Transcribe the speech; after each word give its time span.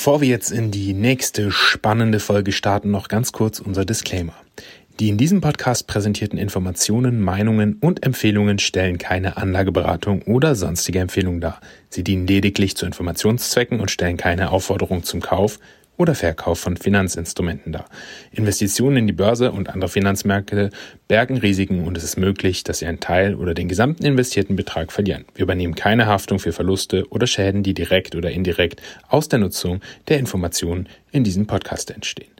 Bevor 0.00 0.22
wir 0.22 0.28
jetzt 0.28 0.50
in 0.50 0.70
die 0.70 0.94
nächste 0.94 1.50
spannende 1.50 2.20
Folge 2.20 2.52
starten, 2.52 2.90
noch 2.90 3.08
ganz 3.08 3.32
kurz 3.32 3.60
unser 3.60 3.84
Disclaimer. 3.84 4.32
Die 4.98 5.10
in 5.10 5.18
diesem 5.18 5.42
Podcast 5.42 5.86
präsentierten 5.88 6.38
Informationen, 6.38 7.20
Meinungen 7.20 7.74
und 7.82 8.02
Empfehlungen 8.02 8.58
stellen 8.58 8.96
keine 8.96 9.36
Anlageberatung 9.36 10.22
oder 10.22 10.54
sonstige 10.54 11.00
Empfehlung 11.00 11.42
dar. 11.42 11.60
Sie 11.90 12.02
dienen 12.02 12.26
lediglich 12.26 12.78
zu 12.78 12.86
Informationszwecken 12.86 13.78
und 13.78 13.90
stellen 13.90 14.16
keine 14.16 14.52
Aufforderung 14.52 15.02
zum 15.02 15.20
Kauf 15.20 15.58
oder 16.00 16.14
Verkauf 16.14 16.58
von 16.58 16.78
Finanzinstrumenten 16.78 17.72
dar. 17.72 17.84
Investitionen 18.32 18.96
in 18.96 19.06
die 19.06 19.12
Börse 19.12 19.52
und 19.52 19.68
andere 19.68 19.90
Finanzmärkte 19.90 20.70
bergen 21.08 21.36
Risiken 21.36 21.84
und 21.84 21.94
es 21.94 22.04
ist 22.04 22.16
möglich, 22.16 22.64
dass 22.64 22.78
Sie 22.78 22.86
einen 22.86 23.00
Teil 23.00 23.34
oder 23.34 23.52
den 23.52 23.68
gesamten 23.68 24.06
investierten 24.06 24.56
Betrag 24.56 24.92
verlieren. 24.92 25.26
Wir 25.34 25.42
übernehmen 25.42 25.74
keine 25.74 26.06
Haftung 26.06 26.38
für 26.38 26.52
Verluste 26.52 27.06
oder 27.10 27.26
Schäden, 27.26 27.62
die 27.62 27.74
direkt 27.74 28.14
oder 28.14 28.30
indirekt 28.30 28.80
aus 29.08 29.28
der 29.28 29.40
Nutzung 29.40 29.82
der 30.08 30.18
Informationen 30.18 30.88
in 31.12 31.22
diesem 31.22 31.46
Podcast 31.46 31.90
entstehen. 31.90 32.30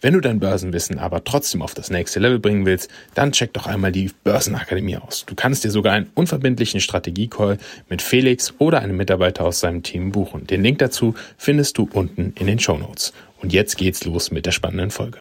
Wenn 0.00 0.14
du 0.14 0.20
dein 0.20 0.40
Börsenwissen 0.40 0.98
aber 0.98 1.24
trotzdem 1.24 1.60
auf 1.60 1.74
das 1.74 1.90
nächste 1.90 2.20
Level 2.20 2.38
bringen 2.38 2.64
willst, 2.64 2.90
dann 3.14 3.32
check 3.32 3.52
doch 3.52 3.66
einmal 3.66 3.92
die 3.92 4.10
Börsenakademie 4.24 4.96
aus. 4.96 5.26
Du 5.26 5.34
kannst 5.34 5.62
dir 5.62 5.70
sogar 5.70 5.92
einen 5.92 6.10
unverbindlichen 6.14 6.80
Strategiecall 6.80 7.58
mit 7.88 8.00
Felix 8.00 8.54
oder 8.58 8.80
einem 8.80 8.96
Mitarbeiter 8.96 9.44
aus 9.44 9.60
seinem 9.60 9.82
Team 9.82 10.10
buchen. 10.12 10.46
Den 10.46 10.62
Link 10.62 10.78
dazu 10.78 11.14
findest 11.36 11.76
du 11.76 11.88
unten 11.92 12.32
in 12.38 12.46
den 12.46 12.58
Show 12.58 12.78
Notes. 12.78 13.12
Und 13.42 13.52
jetzt 13.52 13.76
geht's 13.76 14.04
los 14.04 14.30
mit 14.30 14.46
der 14.46 14.52
spannenden 14.52 14.90
Folge. 14.90 15.18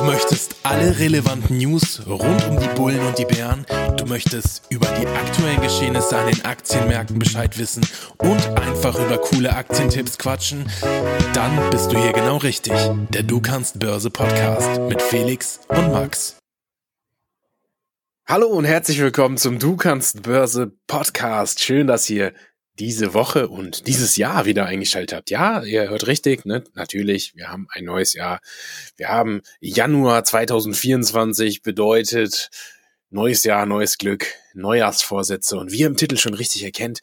Du 0.00 0.06
möchtest 0.06 0.56
alle 0.62 0.98
relevanten 0.98 1.58
News 1.58 2.00
rund 2.08 2.42
um 2.48 2.58
die 2.58 2.68
Bullen 2.68 3.00
und 3.00 3.18
die 3.18 3.26
Bären. 3.26 3.66
Du 3.98 4.06
möchtest 4.06 4.62
über 4.70 4.86
die 4.98 5.06
aktuellen 5.06 5.60
Geschehnisse 5.60 6.16
an 6.16 6.26
den 6.26 6.42
Aktienmärkten 6.42 7.18
Bescheid 7.18 7.58
wissen 7.58 7.86
und 8.16 8.42
einfach 8.58 8.98
über 8.98 9.18
coole 9.18 9.54
Aktientipps 9.54 10.16
quatschen. 10.16 10.70
Dann 11.34 11.68
bist 11.68 11.92
du 11.92 11.98
hier 11.98 12.14
genau 12.14 12.38
richtig. 12.38 12.72
Der 13.10 13.24
Du 13.24 13.42
kannst 13.42 13.78
Börse 13.78 14.08
Podcast 14.08 14.80
mit 14.88 15.02
Felix 15.02 15.60
und 15.68 15.92
Max. 15.92 16.38
Hallo 18.26 18.46
und 18.46 18.64
herzlich 18.64 19.00
willkommen 19.00 19.36
zum 19.36 19.58
Du 19.58 19.76
kannst 19.76 20.22
Börse 20.22 20.72
Podcast. 20.86 21.60
Schön, 21.60 21.86
dass 21.86 22.08
ihr 22.08 22.32
diese 22.80 23.12
Woche 23.12 23.48
und 23.48 23.86
dieses 23.88 24.16
Jahr 24.16 24.46
wieder 24.46 24.64
eingeschaltet 24.64 25.14
habt. 25.14 25.30
Ja, 25.30 25.62
ihr 25.62 25.90
hört 25.90 26.06
richtig, 26.06 26.46
ne? 26.46 26.64
Natürlich, 26.72 27.36
wir 27.36 27.50
haben 27.50 27.68
ein 27.72 27.84
neues 27.84 28.14
Jahr. 28.14 28.40
Wir 28.96 29.08
haben 29.08 29.42
Januar 29.60 30.24
2024 30.24 31.60
bedeutet 31.60 32.48
neues 33.10 33.44
Jahr, 33.44 33.66
neues 33.66 33.98
Glück, 33.98 34.32
Neujahrsvorsätze 34.54 35.58
und 35.58 35.72
wie 35.72 35.80
ihr 35.80 35.88
im 35.88 35.98
Titel 35.98 36.16
schon 36.16 36.32
richtig 36.32 36.64
erkennt, 36.64 37.00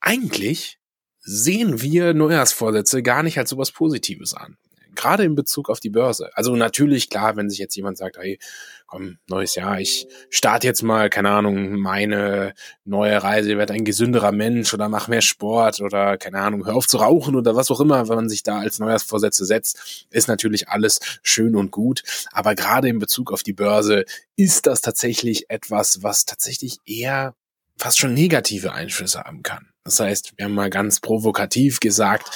eigentlich 0.00 0.78
sehen 1.20 1.80
wir 1.80 2.12
Neujahrsvorsätze 2.12 3.04
gar 3.04 3.22
nicht 3.22 3.38
als 3.38 3.50
sowas 3.50 3.70
Positives 3.70 4.34
an 4.34 4.58
gerade 4.96 5.24
in 5.24 5.36
Bezug 5.36 5.68
auf 5.68 5.78
die 5.78 5.90
Börse. 5.90 6.30
Also 6.34 6.56
natürlich, 6.56 7.10
klar, 7.10 7.36
wenn 7.36 7.48
sich 7.48 7.58
jetzt 7.58 7.76
jemand 7.76 7.98
sagt, 7.98 8.16
hey, 8.16 8.38
komm, 8.86 9.18
neues 9.28 9.54
Jahr, 9.54 9.80
ich 9.80 10.06
starte 10.30 10.66
jetzt 10.66 10.82
mal, 10.82 11.10
keine 11.10 11.30
Ahnung, 11.30 11.76
meine 11.76 12.54
neue 12.84 13.22
Reise, 13.22 13.58
werde 13.58 13.74
ein 13.74 13.84
gesünderer 13.84 14.32
Mensch 14.32 14.72
oder 14.72 14.88
mach 14.88 15.08
mehr 15.08 15.22
Sport 15.22 15.80
oder, 15.80 16.16
keine 16.18 16.38
Ahnung, 16.38 16.66
hör 16.66 16.76
auf 16.76 16.86
zu 16.86 16.98
rauchen 16.98 17.36
oder 17.36 17.56
was 17.56 17.70
auch 17.70 17.80
immer, 17.80 18.08
wenn 18.08 18.16
man 18.16 18.28
sich 18.28 18.42
da 18.42 18.58
als 18.58 18.78
Neujahrsvorsätze 18.78 19.44
setzt, 19.44 20.06
ist 20.10 20.28
natürlich 20.28 20.68
alles 20.68 21.00
schön 21.22 21.56
und 21.56 21.70
gut. 21.70 22.02
Aber 22.32 22.54
gerade 22.54 22.88
in 22.88 22.98
Bezug 22.98 23.32
auf 23.32 23.42
die 23.42 23.52
Börse 23.52 24.04
ist 24.36 24.66
das 24.66 24.80
tatsächlich 24.80 25.50
etwas, 25.50 26.02
was 26.02 26.24
tatsächlich 26.24 26.78
eher 26.86 27.34
fast 27.78 27.98
schon 27.98 28.14
negative 28.14 28.72
Einflüsse 28.72 29.20
haben 29.20 29.42
kann. 29.42 29.68
Das 29.84 30.00
heißt, 30.00 30.32
wir 30.36 30.46
haben 30.46 30.54
mal 30.54 30.70
ganz 30.70 31.00
provokativ 31.00 31.80
gesagt, 31.80 32.30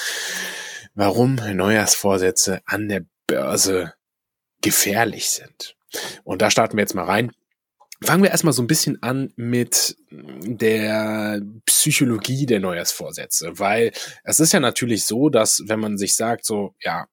warum 0.93 1.35
Neujahrsvorsätze 1.35 2.61
an 2.65 2.89
der 2.89 3.05
Börse 3.27 3.93
gefährlich 4.61 5.29
sind. 5.29 5.75
Und 6.23 6.41
da 6.41 6.49
starten 6.49 6.77
wir 6.77 6.81
jetzt 6.81 6.95
mal 6.95 7.05
rein. 7.05 7.31
Fangen 8.03 8.23
wir 8.23 8.31
erstmal 8.31 8.53
so 8.53 8.63
ein 8.63 8.67
bisschen 8.67 9.01
an 9.03 9.31
mit 9.35 9.95
der 10.09 11.39
Psychologie 11.67 12.47
der 12.47 12.59
Neujahrsvorsätze, 12.59 13.59
weil 13.59 13.91
es 14.23 14.39
ist 14.39 14.53
ja 14.53 14.59
natürlich 14.59 15.05
so, 15.05 15.29
dass 15.29 15.63
wenn 15.67 15.79
man 15.79 15.99
sich 15.99 16.15
sagt, 16.15 16.45
so, 16.45 16.73
ja, 16.81 17.05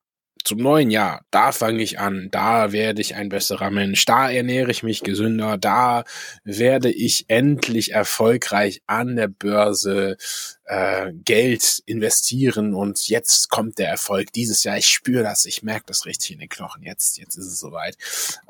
zum 0.48 0.60
neuen 0.60 0.90
Jahr, 0.90 1.26
da 1.30 1.52
fange 1.52 1.82
ich 1.82 1.98
an, 1.98 2.28
da 2.30 2.72
werde 2.72 3.02
ich 3.02 3.14
ein 3.14 3.28
besserer 3.28 3.70
Mensch, 3.70 4.06
da 4.06 4.30
ernähre 4.30 4.70
ich 4.70 4.82
mich 4.82 5.02
gesünder, 5.02 5.58
da 5.58 6.04
werde 6.42 6.90
ich 6.90 7.26
endlich 7.28 7.92
erfolgreich 7.92 8.80
an 8.86 9.16
der 9.16 9.28
Börse 9.28 10.16
äh, 10.64 11.12
Geld 11.12 11.82
investieren. 11.84 12.72
Und 12.72 13.08
jetzt 13.08 13.50
kommt 13.50 13.78
der 13.78 13.90
Erfolg 13.90 14.32
dieses 14.32 14.64
Jahr. 14.64 14.78
Ich 14.78 14.88
spüre 14.88 15.22
das, 15.22 15.44
ich 15.44 15.62
merke 15.62 15.84
das 15.86 16.06
richtig 16.06 16.30
in 16.30 16.38
den 16.38 16.48
Knochen. 16.48 16.82
Jetzt, 16.82 17.18
jetzt 17.18 17.36
ist 17.36 17.46
es 17.46 17.60
soweit. 17.60 17.98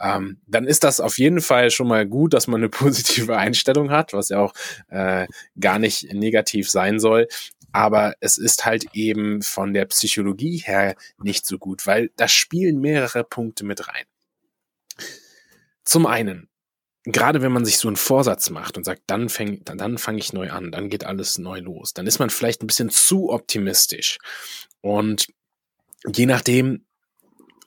Ähm, 0.01 0.39
dann 0.47 0.67
ist 0.69 0.85
das 0.85 1.01
auf 1.01 1.19
jeden 1.19 1.41
Fall 1.41 1.73
schon 1.73 1.89
mal 1.89 2.07
gut, 2.07 2.33
dass 2.33 2.47
man 2.47 2.61
eine 2.61 2.69
positive 2.69 3.37
Einstellung 3.37 3.91
hat, 3.91 4.13
was 4.13 4.29
ja 4.29 4.39
auch 4.39 4.55
äh, 4.89 5.27
gar 5.59 5.81
nicht 5.81 6.13
negativ 6.13 6.71
sein 6.71 7.01
soll 7.01 7.27
aber 7.73 8.15
es 8.21 8.39
ist 8.39 8.65
halt 8.65 8.87
eben 8.95 9.43
von 9.43 9.73
der 9.73 9.87
Psychologie 9.87 10.59
her 10.59 10.97
nicht 11.23 11.47
so 11.47 11.59
gut, 11.59 11.87
weil 11.87 12.11
da 12.17 12.29
spielen 12.29 12.81
mehrere 12.81 13.25
Punkte 13.25 13.65
mit 13.65 13.89
rein. 13.89 14.05
Zum 15.85 16.07
einen, 16.07 16.49
gerade 17.05 17.43
wenn 17.43 17.53
man 17.53 17.65
sich 17.65 17.79
so 17.79 17.89
einen 17.89 17.97
Vorsatz 17.97 18.51
macht 18.51 18.77
und 18.77 18.85
sagt, 18.85 19.03
dann 19.07 19.29
fange 19.29 19.61
dann, 19.65 19.79
dann 19.79 19.99
fang 19.99 20.19
ich 20.19 20.33
neu 20.33 20.51
an, 20.51 20.71
dann 20.71 20.91
geht 20.91 21.05
alles 21.05 21.39
neu 21.39 21.61
los, 21.61 21.95
dann 21.95 22.07
ist 22.07 22.19
man 22.19 22.31
vielleicht 22.31 22.63
ein 22.63 22.67
bisschen 22.67 22.91
zu 22.91 23.31
optimistisch. 23.31 24.19
Und 24.81 25.29
je 26.07 26.27
nachdem, 26.27 26.85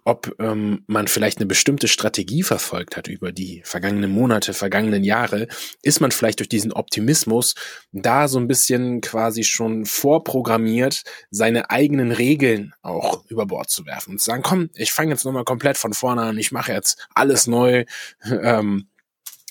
ob 0.04 0.36
ähm, 0.40 0.84
man 0.88 1.08
vielleicht 1.08 1.38
eine 1.38 1.46
bestimmte 1.46 1.88
Strategie 1.88 2.44
verfolgt 2.44 2.98
hat 2.98 3.08
über 3.08 3.32
die 3.32 3.62
vergangenen 3.64 4.12
Monate, 4.12 4.54
vergangenen 4.54 5.04
Jahre, 5.04 5.48
ist 5.82 6.02
man 6.02 6.12
vielleicht 6.12 6.40
durch 6.40 6.50
diesen 6.50 6.74
Optimismus 6.74 7.56
da 7.92 8.28
so 8.28 8.40
ein 8.40 8.48
bisschen 8.48 9.02
quasi 9.02 9.44
schon 9.44 9.86
vorprogrammiert, 9.86 11.04
seine 11.30 11.70
eigenen 11.70 12.12
Regeln 12.12 12.74
auch 12.82 13.24
über 13.30 13.46
Bord 13.46 13.70
zu 13.70 13.86
werfen 13.86 14.12
und 14.12 14.20
zu 14.20 14.26
sagen, 14.26 14.44
komm, 14.44 14.70
ich 14.76 14.92
fange 14.92 15.12
jetzt 15.12 15.26
nochmal 15.26 15.44
komplett 15.44 15.78
von 15.78 15.94
vorne 15.94 16.24
an, 16.24 16.38
ich 16.38 16.52
mache 16.52 16.74
jetzt 16.74 17.08
alles 17.14 17.48
neu 17.48 17.86
ähm, 18.24 18.88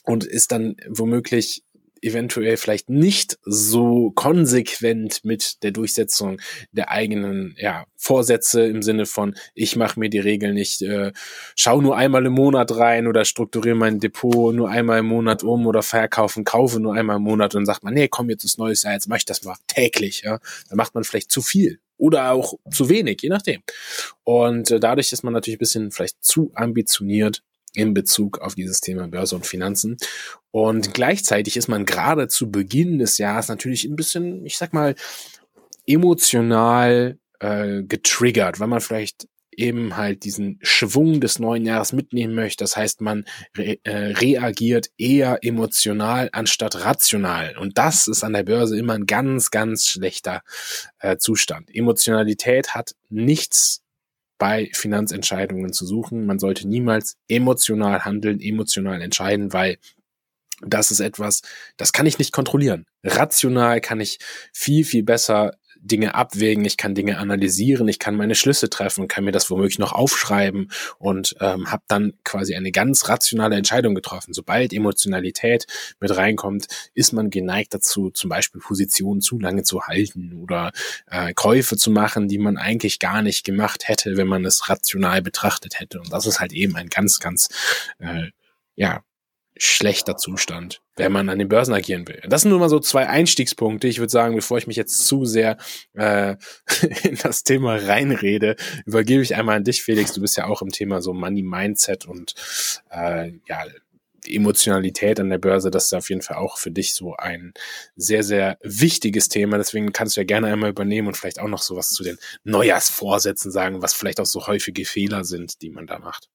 und 0.05 0.25
ist 0.25 0.51
dann 0.53 0.77
womöglich 0.89 1.63
eventuell 2.03 2.57
vielleicht 2.57 2.91
nicht 2.91 3.39
so 3.43 4.11
konsequent 4.11 5.25
mit 5.25 5.63
der 5.63 5.71
Durchsetzung 5.71 6.41
der 6.73 6.91
eigenen 6.91 7.55
ja, 7.59 7.85
Vorsätze 7.97 8.63
im 8.63 8.83
Sinne 8.83 9.07
von, 9.07 9.35
ich 9.55 9.77
mache 9.77 9.99
mir 10.01 10.11
die 10.11 10.19
Regeln 10.19 10.55
nicht, 10.55 10.83
äh, 10.83 11.13
schau 11.55 11.81
nur 11.81 11.97
einmal 11.97 12.27
im 12.27 12.33
Monat 12.33 12.77
rein 12.77 13.07
oder 13.07 13.25
strukturiere 13.25 13.77
mein 13.77 14.01
Depot 14.01 14.55
nur 14.55 14.71
einmal 14.71 15.01
im 15.01 15.07
Monat 15.07 15.43
um 15.43 15.67
oder 15.67 15.83
verkaufen, 15.83 16.45
kaufe 16.45 16.81
nur 16.81 16.95
einmal 16.95 17.17
im 17.17 17.23
Monat 17.23 17.55
und 17.55 17.67
sagt 17.67 17.85
man, 17.85 17.95
nee, 17.95 18.09
komm, 18.09 18.31
jetzt 18.31 18.45
ist 18.45 18.59
neues 18.59 18.83
Jahr, 18.83 18.95
jetzt 18.95 19.09
mach 19.09 19.17
ich 19.17 19.25
das 19.25 19.43
mal 19.45 19.57
täglich. 19.67 20.23
Ja? 20.23 20.39
Dann 20.69 20.77
macht 20.77 20.95
man 20.95 21.05
vielleicht 21.05 21.31
zu 21.31 21.43
viel 21.43 21.81
oder 22.01 22.33
auch 22.33 22.55
zu 22.71 22.89
wenig, 22.89 23.21
je 23.23 23.29
nachdem. 23.29 23.63
Und 24.25 24.71
äh, 24.71 24.81
dadurch 24.81 25.13
ist 25.13 25.23
man 25.23 25.35
natürlich 25.35 25.57
ein 25.57 25.61
bisschen 25.61 25.91
vielleicht 25.91 26.25
zu 26.25 26.51
ambitioniert 26.55 27.43
in 27.75 27.95
Bezug 27.95 28.39
auf 28.39 28.55
dieses 28.55 28.81
Thema 28.81 29.07
Börse 29.07 29.37
und 29.37 29.47
Finanzen. 29.47 29.97
Und 30.53 30.95
gleichzeitig 30.95 31.57
ist 31.57 31.69
man 31.69 31.85
gerade 31.85 32.29
zu 32.29 32.51
Beginn 32.51 32.99
des 32.99 33.19
Jahres 33.19 33.49
natürlich 33.49 33.85
ein 33.85 33.97
bisschen, 33.97 34.45
ich 34.45 34.59
sag 34.59 34.73
mal, 34.73 34.95
emotional 35.87 37.19
äh, 37.39 37.83
getriggert, 37.83 38.61
weil 38.61 38.69
man 38.69 38.81
vielleicht 38.81 39.29
eben 39.53 39.97
halt 39.97 40.25
diesen 40.25 40.59
Schwung 40.63 41.21
des 41.21 41.39
neuen 41.39 41.67
Jahres 41.67 41.93
mitnehmen 41.93 42.35
möchte. 42.35 42.65
Das 42.65 42.77
heißt, 42.77 43.01
man 43.01 43.25
re 43.57 43.79
äh, 43.85 44.13
reagiert 44.15 44.91
eher 44.97 45.39
emotional 45.43 46.31
anstatt 46.33 46.85
rational. 46.85 47.57
Und 47.59 47.77
das 47.77 48.09
ist 48.09 48.25
an 48.25 48.33
der 48.33 48.45
Börse 48.45 48.79
immer 48.79 48.95
ein 48.95 49.07
ganz, 49.07 49.51
ganz 49.51 49.87
schlechter 49.87 50.43
äh, 50.99 51.17
Zustand. 51.19 51.69
Emotionalität 51.75 52.75
hat 52.75 52.95
nichts 53.09 53.83
bei 54.39 54.71
Finanzentscheidungen 54.73 55.73
zu 55.73 55.85
suchen. 55.85 56.25
Man 56.25 56.39
sollte 56.39 56.67
niemals 56.67 57.19
emotional 57.29 58.05
handeln, 58.05 58.41
emotional 58.41 59.03
entscheiden, 59.03 59.53
weil 59.53 59.77
das 60.63 60.91
ist 60.91 61.01
etwas, 61.01 61.43
das 61.77 61.93
kann 61.93 62.07
ich 62.07 62.19
nicht 62.19 62.33
kontrollieren. 62.33 62.87
Rational 63.05 63.81
kann 63.81 64.01
ich 64.01 64.19
viel, 64.53 64.85
viel 64.85 65.03
besser 65.03 65.53
Dinge 65.83 66.15
abwägen, 66.15 66.65
ich 66.65 66.77
kann 66.77 66.95
Dinge 66.95 67.19
analysieren, 67.19 67.89
ich 67.89 67.99
kann 67.99 68.15
meine 68.15 68.35
Schlüsse 68.35 68.69
treffen, 68.69 69.09
kann 69.09 69.25
mir 69.25 69.33
das 69.33 69.51
womöglich 69.51 69.79
noch 69.79 69.93
aufschreiben 69.93 70.71
und 70.99 71.37
ähm, 71.41 71.71
habe 71.71 71.83
dann 71.89 72.13
quasi 72.23 72.55
eine 72.55 72.71
ganz 72.71 73.09
rationale 73.09 73.57
Entscheidung 73.57 73.95
getroffen. 73.95 74.35
Sobald 74.35 74.73
Emotionalität 74.73 75.67
mit 75.99 76.15
reinkommt, 76.15 76.67
ist 76.95 77.13
man 77.13 77.31
geneigt 77.31 77.73
dazu, 77.73 78.11
zum 78.11 78.29
Beispiel 78.29 78.61
Positionen 78.61 79.23
zu 79.23 79.39
lange 79.39 79.63
zu 79.63 79.83
halten 79.83 80.35
oder 80.43 80.73
äh, 81.07 81.33
Käufe 81.33 81.77
zu 81.77 81.91
machen, 81.91 82.29
die 82.29 82.39
man 82.39 82.59
eigentlich 82.59 82.99
gar 82.99 83.23
nicht 83.23 83.45
gemacht 83.45 83.89
hätte, 83.89 84.17
wenn 84.17 84.29
man 84.29 84.45
es 84.45 84.69
rational 84.69 85.23
betrachtet 85.23 85.81
hätte. 85.81 86.01
Und 86.01 86.13
das 86.13 86.27
ist 86.27 86.41
halt 86.41 86.53
eben 86.53 86.77
ein 86.77 86.89
ganz, 86.89 87.21
ganz 87.21 87.49
äh, 87.99 88.29
ja 88.77 89.03
schlechter 89.57 90.17
Zustand, 90.17 90.81
wenn 90.97 91.13
man 91.13 91.29
an 91.29 91.39
den 91.39 91.49
Börsen 91.49 91.75
agieren 91.75 92.09
will. 92.09 92.23
Das 92.27 92.43
sind 92.43 92.51
nur 92.51 92.61
mal 92.61 92.69
so 92.69 92.81
zwei 92.81 93.09
Einstiegspunkte. 93.09 93.89
Ich 93.89 93.99
würde 93.99 94.11
sagen, 94.11 94.35
bevor 94.35 94.59
ich 94.59 94.67
mich 94.67 94.77
jetzt 94.77 95.07
zu 95.07 95.25
sehr 95.25 95.59
äh, 95.95 96.37
in 97.03 97.17
das 97.23 97.43
Thema 97.43 97.77
reinrede, 97.77 98.57
übergebe 98.87 99.23
ich 99.23 99.35
einmal 99.35 99.57
an 99.57 99.65
dich, 99.65 99.83
Felix. 99.83 100.13
Du 100.13 100.21
bist 100.21 100.37
ja 100.37 100.47
auch 100.47 100.63
im 100.63 100.71
Thema 100.71 101.03
so 101.03 101.13
Money 101.13 101.43
Mindset 101.43 102.07
und 102.07 102.35
äh, 102.91 103.33
ja 103.49 103.65
Emotionalität 104.27 105.19
an 105.21 105.31
der 105.31 105.39
Börse. 105.39 105.71
Das 105.71 105.87
ist 105.87 105.95
auf 105.95 106.11
jeden 106.11 106.23
Fall 106.23 106.37
auch 106.37 106.59
für 106.59 106.71
dich 106.71 106.95
so 106.95 107.15
ein 107.17 107.53
sehr, 107.97 108.23
sehr 108.23 108.59
wichtiges 108.63 109.29
Thema. 109.29 109.59
Deswegen 109.59 109.93
kannst 109.93 110.17
du 110.17 110.21
ja 110.21 110.27
gerne 110.27 110.49
einmal 110.49 110.71
übernehmen 110.71 111.09
und 111.09 111.17
vielleicht 111.17 111.41
auch 111.41 111.49
noch 111.49 111.63
so 111.63 111.77
was 111.77 111.91
zu 111.91 112.03
den 112.03 112.19
Neujahrsvorsätzen 112.45 113.51
sagen, 113.51 113.83
was 113.83 113.95
vielleicht 113.95 114.21
auch 114.21 114.27
so 114.27 114.47
häufige 114.47 114.85
Fehler 114.85 115.25
sind, 115.25 115.63
die 115.63 115.71
man 115.71 115.87
da 115.87 115.99
macht. 115.99 116.29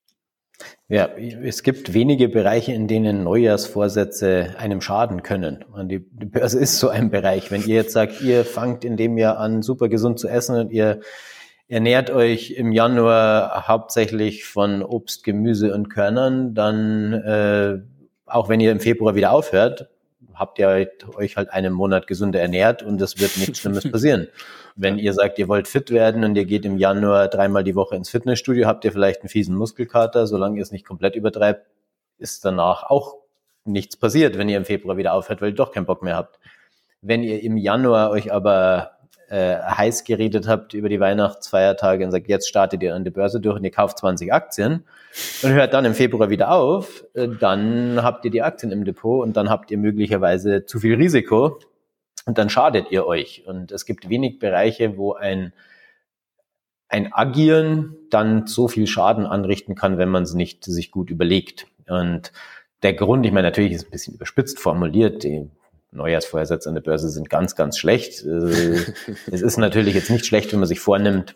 Ja, 0.88 1.10
es 1.18 1.63
gibt 1.63 1.94
wenige 1.94 2.30
Bereiche, 2.30 2.72
in 2.72 2.88
denen 2.88 3.24
Neujahrsvorsätze 3.24 4.56
einem 4.57 4.81
schaden 4.81 5.24
können. 5.24 5.63
Und 5.63 5.90
die, 5.90 6.00
Börse 6.00 6.60
ist 6.60 6.78
so 6.80 6.90
ein 6.90 7.10
Bereich. 7.10 7.50
Wenn 7.52 7.62
ihr 7.62 7.75
jetzt 7.75 7.94
sagt, 7.94 8.22
ihr 8.22 8.46
fangt 8.46 8.86
in 8.86 8.96
dem 8.96 9.18
Jahr 9.18 9.40
an, 9.40 9.63
super 9.63 9.90
gesund 9.90 10.19
zu 10.19 10.28
essen 10.28 10.60
und 10.60 10.72
ihr 10.72 11.00
ernährt 11.68 12.12
euch 12.12 12.52
im 12.52 12.72
Januar 12.72 13.68
hauptsächlich 13.68 14.46
von 14.46 14.84
Obst, 14.84 15.24
Gemüse 15.24 15.74
und 15.74 15.90
Körnern, 15.90 16.54
dann, 16.54 17.13
äh, 17.13 17.78
auch 18.28 18.48
wenn 18.50 18.60
ihr 18.60 18.72
im 18.72 18.80
Februar 18.80 19.16
wieder 19.16 19.31
aufhört, 19.31 19.90
habt 20.36 20.60
ihr 20.60 20.90
euch 21.16 21.38
halt 21.38 21.50
einen 21.52 21.74
Monat 21.74 22.08
gesünder 22.08 22.40
ernährt 22.40 22.84
und 22.84 23.02
es 23.02 23.20
wird 23.20 23.38
nichts 23.38 23.60
Schlimmes 23.60 23.90
passieren. 23.92 24.28
Wenn 24.76 24.98
ihr 24.98 25.14
sagt, 25.14 25.40
ihr 25.40 25.48
wollt 25.48 25.68
fit 25.68 25.92
werden 25.92 26.24
und 26.24 26.36
ihr 26.36 26.46
geht 26.46 26.66
im 26.66 26.78
Januar 26.78 27.28
dreimal 27.28 27.64
die 27.64 27.76
Woche 27.76 27.96
ins 27.96 28.10
Fitnessstudio, 28.10 28.68
habt 28.68 28.84
ihr 28.86 28.92
vielleicht 28.92 29.22
einen 29.22 29.30
fiesen 29.30 29.56
Muskelkater. 29.56 30.28
Solange 30.28 30.58
ihr 30.58 30.64
es 30.64 30.72
nicht 30.72 30.86
komplett 30.86 31.16
übertreibt, 31.16 31.66
ist 32.18 32.44
danach 32.46 32.84
auch 32.84 33.16
nichts 33.66 33.98
passiert, 33.98 34.38
wenn 34.38 34.50
ihr 34.50 34.58
im 34.58 34.66
Februar 34.66 34.98
wieder 34.98 35.14
aufhört, 35.14 35.42
weil 35.42 35.50
ihr 35.50 35.56
doch 35.56 35.72
keinen 35.72 35.86
Bock 35.86 36.04
mehr 36.04 36.16
habt. 36.16 36.40
Wenn 37.02 37.24
ihr 37.24 37.42
im 37.42 37.58
Januar 37.58 38.10
euch 38.12 38.34
aber 38.34 38.94
äh, 39.36 39.62
heiß 39.62 40.06
geredet 40.06 40.48
habt 40.48 40.74
über 40.74 40.88
die 40.88 41.02
Weihnachtsfeiertage 41.02 42.06
und 42.06 42.12
sagt, 42.12 42.30
jetzt 42.30 42.48
startet 42.48 42.82
ihr 42.82 42.96
an 42.96 43.04
der 43.04 43.12
Börse 43.12 43.42
durch 43.42 43.58
und 43.58 43.66
ihr 43.66 43.72
kauft 43.72 43.98
20 43.98 44.32
Aktien 44.32 44.86
und 45.44 45.52
hört 45.52 45.74
dann 45.74 45.84
im 45.84 45.94
Februar 45.94 46.30
wieder 46.30 46.52
auf, 46.52 47.04
äh, 47.16 47.28
dann 47.28 48.02
habt 48.02 48.24
ihr 48.24 48.32
die 48.32 48.42
Aktien 48.42 48.72
im 48.72 48.86
Depot 48.86 49.22
und 49.22 49.36
dann 49.36 49.50
habt 49.50 49.72
ihr 49.72 49.78
möglicherweise 49.78 50.66
zu 50.66 50.80
viel 50.80 50.96
Risiko 50.96 51.60
und 52.26 52.38
dann 52.38 52.50
schadet 52.50 52.92
ihr 52.92 53.06
euch. 53.06 53.44
Und 53.46 53.74
es 53.74 53.86
gibt 53.86 54.08
wenig 54.08 54.40
Bereiche, 54.40 54.96
wo 54.96 55.14
ein, 55.14 55.52
ein 56.88 57.12
Agieren 57.12 57.98
dann 58.10 58.48
so 58.48 58.70
viel 58.70 58.88
Schaden 58.88 59.26
anrichten 59.26 59.76
kann, 59.76 59.98
wenn 59.98 60.10
man 60.10 60.24
es 60.24 60.34
nicht 60.34 60.64
sich 60.64 60.92
gut 60.92 61.10
überlegt. 61.10 61.68
Und 61.90 62.32
der 62.84 62.94
Grund, 62.94 63.26
ich 63.26 63.34
meine, 63.34 63.48
natürlich 63.48 63.74
ist 63.74 63.82
es 63.82 63.88
ein 63.88 63.92
bisschen 63.92 64.16
überspitzt 64.16 64.62
formuliert, 64.62 65.24
die 65.24 65.50
Neujahrsvorsätze 65.95 66.69
an 66.69 66.75
der 66.75 66.81
Börse 66.81 67.09
sind 67.09 67.30
ganz, 67.30 67.56
ganz 67.56 67.77
schlecht. 67.77 68.24
Äh, 68.24 68.86
es 69.31 69.42
ist 69.42 69.57
natürlich 69.57 69.95
jetzt 69.95 70.09
nicht 70.09 70.25
schlecht, 70.25 70.51
wenn 70.51 70.59
man 70.59 70.68
sich 70.68 70.80
vornimmt, 70.80 71.36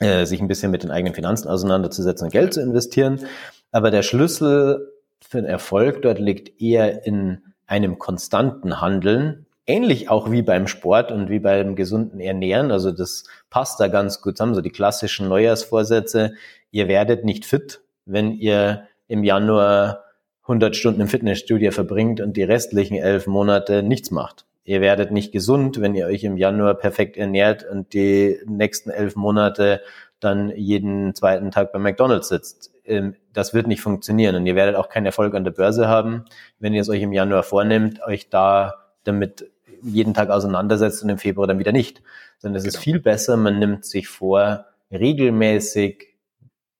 äh, 0.00 0.26
sich 0.26 0.40
ein 0.40 0.48
bisschen 0.48 0.70
mit 0.70 0.82
den 0.82 0.90
eigenen 0.90 1.14
Finanzen 1.14 1.48
auseinanderzusetzen 1.48 2.26
und 2.26 2.32
Geld 2.32 2.54
zu 2.54 2.60
investieren. 2.60 3.26
Aber 3.72 3.90
der 3.90 4.02
Schlüssel 4.02 4.92
für 5.20 5.38
den 5.38 5.46
Erfolg 5.46 6.02
dort 6.02 6.18
liegt 6.18 6.60
eher 6.60 7.06
in 7.06 7.42
einem 7.66 7.98
konstanten 7.98 8.80
Handeln 8.80 9.46
ähnlich 9.66 10.08
auch 10.08 10.30
wie 10.30 10.42
beim 10.42 10.66
Sport 10.66 11.10
und 11.10 11.28
wie 11.28 11.40
beim 11.40 11.74
gesunden 11.74 12.20
Ernähren. 12.20 12.70
Also 12.70 12.92
das 12.92 13.24
passt 13.50 13.80
da 13.80 13.88
ganz 13.88 14.20
gut 14.20 14.36
zusammen. 14.36 14.54
So 14.54 14.60
die 14.60 14.70
klassischen 14.70 15.28
Neujahrsvorsätze. 15.28 16.34
Ihr 16.70 16.88
werdet 16.88 17.24
nicht 17.24 17.44
fit, 17.44 17.80
wenn 18.04 18.32
ihr 18.32 18.86
im 19.08 19.24
Januar 19.24 20.04
100 20.46 20.76
Stunden 20.76 21.00
im 21.00 21.08
Fitnessstudio 21.08 21.72
verbringt 21.72 22.20
und 22.20 22.36
die 22.36 22.44
restlichen 22.44 22.96
elf 22.96 23.26
Monate 23.26 23.82
nichts 23.82 24.12
macht. 24.12 24.46
Ihr 24.64 24.80
werdet 24.80 25.10
nicht 25.10 25.32
gesund, 25.32 25.80
wenn 25.80 25.94
ihr 25.94 26.06
euch 26.06 26.24
im 26.24 26.36
Januar 26.36 26.74
perfekt 26.74 27.16
ernährt 27.16 27.64
und 27.68 27.92
die 27.92 28.38
nächsten 28.46 28.90
elf 28.90 29.16
Monate 29.16 29.80
dann 30.20 30.50
jeden 30.56 31.14
zweiten 31.14 31.50
Tag 31.50 31.72
bei 31.72 31.78
McDonald's 31.78 32.28
sitzt. 32.28 32.72
Ähm, 32.84 33.14
das 33.32 33.54
wird 33.54 33.66
nicht 33.66 33.80
funktionieren 33.80 34.36
und 34.36 34.46
ihr 34.46 34.54
werdet 34.54 34.76
auch 34.76 34.88
keinen 34.88 35.06
Erfolg 35.06 35.34
an 35.34 35.44
der 35.44 35.50
Börse 35.50 35.88
haben, 35.88 36.24
wenn 36.58 36.74
ihr 36.74 36.80
es 36.80 36.88
euch 36.88 37.02
im 37.02 37.12
Januar 37.12 37.42
vornehmt, 37.42 38.02
euch 38.06 38.28
da 38.28 38.86
damit 39.04 39.50
jeden 39.82 40.14
Tag 40.14 40.30
auseinandersetzt 40.30 41.02
und 41.02 41.10
im 41.10 41.18
Februar 41.18 41.46
dann 41.46 41.58
wieder 41.58 41.72
nicht. 41.72 42.02
Sondern 42.38 42.56
es 42.56 42.64
genau. 42.64 42.76
ist 42.76 42.82
viel 42.82 43.00
besser, 43.00 43.36
man 43.36 43.58
nimmt 43.58 43.84
sich 43.84 44.08
vor, 44.08 44.66
regelmäßig 44.90 46.14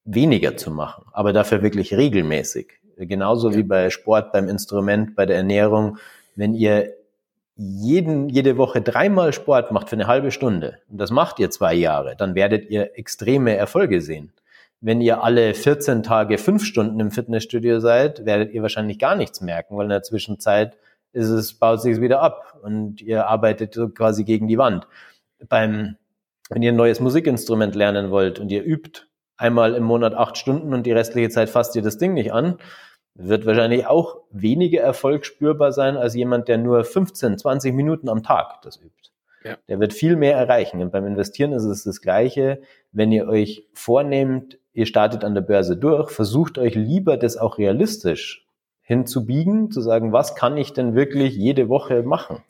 weniger 0.04 0.56
zu 0.56 0.70
machen, 0.70 1.04
aber 1.12 1.32
dafür 1.32 1.62
wirklich 1.62 1.94
regelmäßig. 1.94 2.80
Genauso 2.96 3.50
ja. 3.50 3.56
wie 3.56 3.62
bei 3.62 3.90
Sport, 3.90 4.32
beim 4.32 4.48
Instrument, 4.48 5.14
bei 5.14 5.26
der 5.26 5.36
Ernährung. 5.36 5.98
Wenn 6.34 6.54
ihr 6.54 6.94
jeden, 7.56 8.28
jede 8.28 8.58
Woche 8.58 8.82
dreimal 8.82 9.32
Sport 9.32 9.72
macht 9.72 9.88
für 9.88 9.96
eine 9.96 10.06
halbe 10.06 10.30
Stunde, 10.30 10.78
und 10.90 10.98
das 10.98 11.10
macht 11.10 11.38
ihr 11.38 11.50
zwei 11.50 11.74
Jahre, 11.74 12.16
dann 12.16 12.34
werdet 12.34 12.68
ihr 12.68 12.98
extreme 12.98 13.56
Erfolge 13.56 14.00
sehen. 14.00 14.32
Wenn 14.80 15.00
ihr 15.00 15.22
alle 15.24 15.54
14 15.54 16.02
Tage 16.02 16.36
fünf 16.36 16.64
Stunden 16.64 17.00
im 17.00 17.10
Fitnessstudio 17.10 17.80
seid, 17.80 18.26
werdet 18.26 18.52
ihr 18.52 18.60
wahrscheinlich 18.60 18.98
gar 18.98 19.16
nichts 19.16 19.40
merken, 19.40 19.76
weil 19.76 19.84
in 19.84 19.90
der 19.90 20.02
Zwischenzeit 20.02 20.76
ist 21.12 21.30
es, 21.30 21.54
baut 21.54 21.80
sich 21.80 22.00
wieder 22.00 22.20
ab 22.20 22.58
und 22.62 23.00
ihr 23.00 23.26
arbeitet 23.26 23.72
so 23.72 23.88
quasi 23.88 24.24
gegen 24.24 24.48
die 24.48 24.58
Wand. 24.58 24.86
Beim, 25.48 25.96
wenn 26.50 26.62
ihr 26.62 26.72
ein 26.72 26.76
neues 26.76 27.00
Musikinstrument 27.00 27.74
lernen 27.74 28.10
wollt 28.10 28.38
und 28.38 28.50
ihr 28.50 28.62
übt 28.62 29.06
einmal 29.38 29.74
im 29.74 29.82
Monat 29.82 30.14
acht 30.14 30.36
Stunden 30.36 30.74
und 30.74 30.84
die 30.84 30.92
restliche 30.92 31.30
Zeit 31.30 31.48
fasst 31.48 31.74
ihr 31.74 31.82
das 31.82 31.96
Ding 31.96 32.12
nicht 32.12 32.32
an, 32.32 32.58
wird 33.18 33.46
wahrscheinlich 33.46 33.86
auch 33.86 34.18
weniger 34.30 34.80
Erfolg 34.80 35.24
spürbar 35.24 35.72
sein 35.72 35.96
als 35.96 36.14
jemand, 36.14 36.48
der 36.48 36.58
nur 36.58 36.84
15, 36.84 37.38
20 37.38 37.74
Minuten 37.74 38.08
am 38.08 38.22
Tag 38.22 38.60
das 38.62 38.76
übt. 38.76 39.10
Ja. 39.44 39.56
Der 39.68 39.80
wird 39.80 39.92
viel 39.92 40.16
mehr 40.16 40.36
erreichen. 40.36 40.82
Und 40.82 40.92
beim 40.92 41.06
Investieren 41.06 41.52
ist 41.52 41.64
es 41.64 41.84
das 41.84 42.00
Gleiche. 42.00 42.60
Wenn 42.92 43.12
ihr 43.12 43.28
euch 43.28 43.66
vornehmt, 43.72 44.58
ihr 44.72 44.86
startet 44.86 45.24
an 45.24 45.34
der 45.34 45.40
Börse 45.40 45.76
durch, 45.76 46.10
versucht 46.10 46.58
euch 46.58 46.74
lieber 46.74 47.16
das 47.16 47.36
auch 47.36 47.58
realistisch 47.58 48.46
hinzubiegen, 48.82 49.70
zu 49.70 49.80
sagen, 49.80 50.12
was 50.12 50.34
kann 50.34 50.56
ich 50.56 50.72
denn 50.72 50.94
wirklich 50.94 51.34
jede 51.34 51.68
Woche 51.68 52.02
machen? 52.02 52.44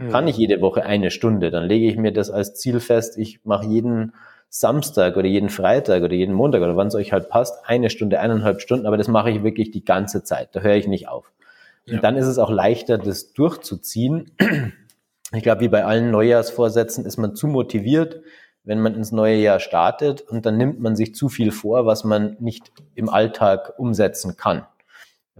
Mhm. 0.00 0.08
Kann 0.08 0.28
ich 0.28 0.36
jede 0.38 0.62
Woche 0.62 0.84
eine 0.84 1.10
Stunde? 1.10 1.50
Dann 1.50 1.64
lege 1.64 1.86
ich 1.86 1.96
mir 1.96 2.12
das 2.12 2.30
als 2.30 2.54
Ziel 2.54 2.80
fest. 2.80 3.18
Ich 3.18 3.44
mache 3.44 3.66
jeden 3.66 4.14
Samstag 4.48 5.16
oder 5.16 5.26
jeden 5.26 5.50
Freitag 5.50 6.02
oder 6.02 6.14
jeden 6.14 6.34
Montag 6.34 6.62
oder 6.62 6.74
wann 6.74 6.88
es 6.88 6.94
euch 6.94 7.12
halt 7.12 7.28
passt, 7.28 7.64
eine 7.66 7.90
Stunde, 7.90 8.18
eineinhalb 8.18 8.60
Stunden, 8.60 8.86
aber 8.86 8.96
das 8.96 9.08
mache 9.08 9.30
ich 9.30 9.44
wirklich 9.44 9.70
die 9.70 9.84
ganze 9.84 10.24
Zeit. 10.24 10.48
Da 10.56 10.60
höre 10.60 10.74
ich 10.74 10.88
nicht 10.88 11.08
auf. 11.08 11.30
Ja. 11.84 11.96
Und 11.96 12.04
dann 12.04 12.16
ist 12.16 12.26
es 12.26 12.38
auch 12.38 12.50
leichter, 12.50 12.98
das 12.98 13.32
durchzuziehen. 13.32 14.32
Ich 15.32 15.44
glaube, 15.44 15.60
wie 15.60 15.68
bei 15.68 15.84
allen 15.84 16.10
Neujahrsvorsätzen 16.10 17.04
ist 17.04 17.16
man 17.16 17.36
zu 17.36 17.46
motiviert, 17.46 18.22
wenn 18.64 18.80
man 18.80 18.96
ins 18.96 19.12
neue 19.12 19.36
Jahr 19.36 19.60
startet 19.60 20.22
und 20.22 20.44
dann 20.44 20.56
nimmt 20.56 20.80
man 20.80 20.96
sich 20.96 21.14
zu 21.14 21.28
viel 21.28 21.52
vor, 21.52 21.86
was 21.86 22.02
man 22.02 22.36
nicht 22.40 22.72
im 22.96 23.08
Alltag 23.08 23.74
umsetzen 23.78 24.36
kann 24.36 24.66